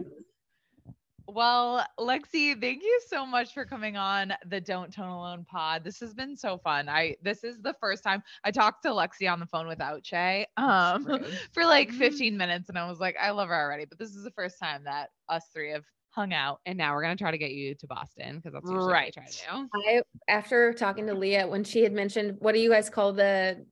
[1.38, 5.84] Well, Lexi, thank you so much for coming on the Don't Tone Alone pod.
[5.84, 6.88] This has been so fun.
[6.88, 10.48] I this is the first time I talked to Lexi on the phone without Che
[10.56, 11.04] um,
[11.52, 11.98] for like Mhm.
[11.98, 13.84] 15 minutes, and I was like, I love her already.
[13.84, 16.58] But this is the first time that us three have hung out.
[16.66, 19.14] And now we're gonna try to get you to Boston because that's usually Right.
[19.16, 19.80] what we try to do.
[19.88, 23.64] I after talking to Leah when she had mentioned what do you guys call the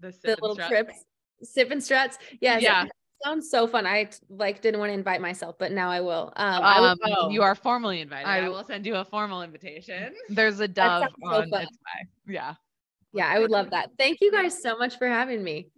[0.00, 0.68] The, the little strut.
[0.68, 1.04] trips?
[1.42, 2.18] Sip and struts.
[2.42, 2.60] Yes.
[2.60, 2.84] Yeah.
[2.84, 2.92] it
[3.24, 3.86] Sounds so fun.
[3.86, 6.32] I like didn't want to invite myself, but now I will.
[6.36, 8.26] Um, I would- Um, you are formally invited.
[8.28, 10.14] I, I- will send you a formal invitation.
[10.28, 12.08] There's a dove sounds so on its way.
[12.34, 12.54] Yeah.
[13.12, 13.90] yeah, I would love that.
[13.98, 15.68] Thank you guys so much for having me.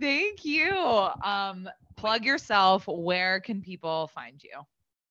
[0.00, 0.70] Thank you.
[1.24, 2.84] Um, plug yourself.
[2.86, 4.60] Where can people find you?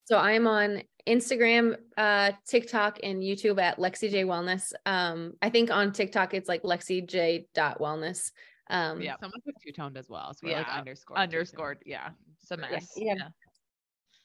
[0.05, 4.73] So I am on Instagram, uh, TikTok, and YouTube at Lexi J Wellness.
[4.85, 8.31] Um, I think on TikTok it's like Lexi J dot Wellness.
[8.72, 9.15] Um, Yeah.
[9.19, 10.34] Someone put two toned as well.
[10.34, 11.17] So we're like Underscored.
[11.19, 11.78] underscore.
[11.78, 11.78] Underscored.
[11.86, 12.09] Yeah.
[12.41, 12.93] It's a mess.
[12.95, 13.28] yeah.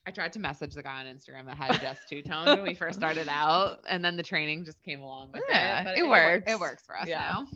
[0.08, 2.74] I tried to message the guy on Instagram that had just two toned when we
[2.74, 5.84] first started out, and then the training just came along with Yeah, it.
[5.84, 6.44] But it wor- works.
[6.52, 7.18] It works for us Yeah.
[7.18, 7.46] now.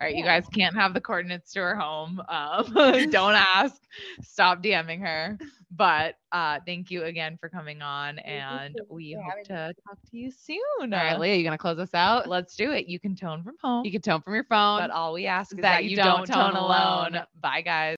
[0.00, 2.22] All right, you guys can't have the coordinates to her home.
[2.28, 2.72] Um,
[3.10, 3.82] don't ask.
[4.22, 5.36] Stop DMing her.
[5.72, 10.30] But uh, thank you again for coming on, and we hope to talk to you
[10.30, 10.58] soon.
[10.80, 12.28] All right, Leah, you gonna close us out?
[12.28, 12.86] Let's do it.
[12.88, 14.80] You can tone from home, You can tone from your phone.
[14.80, 17.14] but all we ask is that that, you you don't don't tone tone alone.
[17.14, 17.24] alone.
[17.40, 17.88] Bye, guys.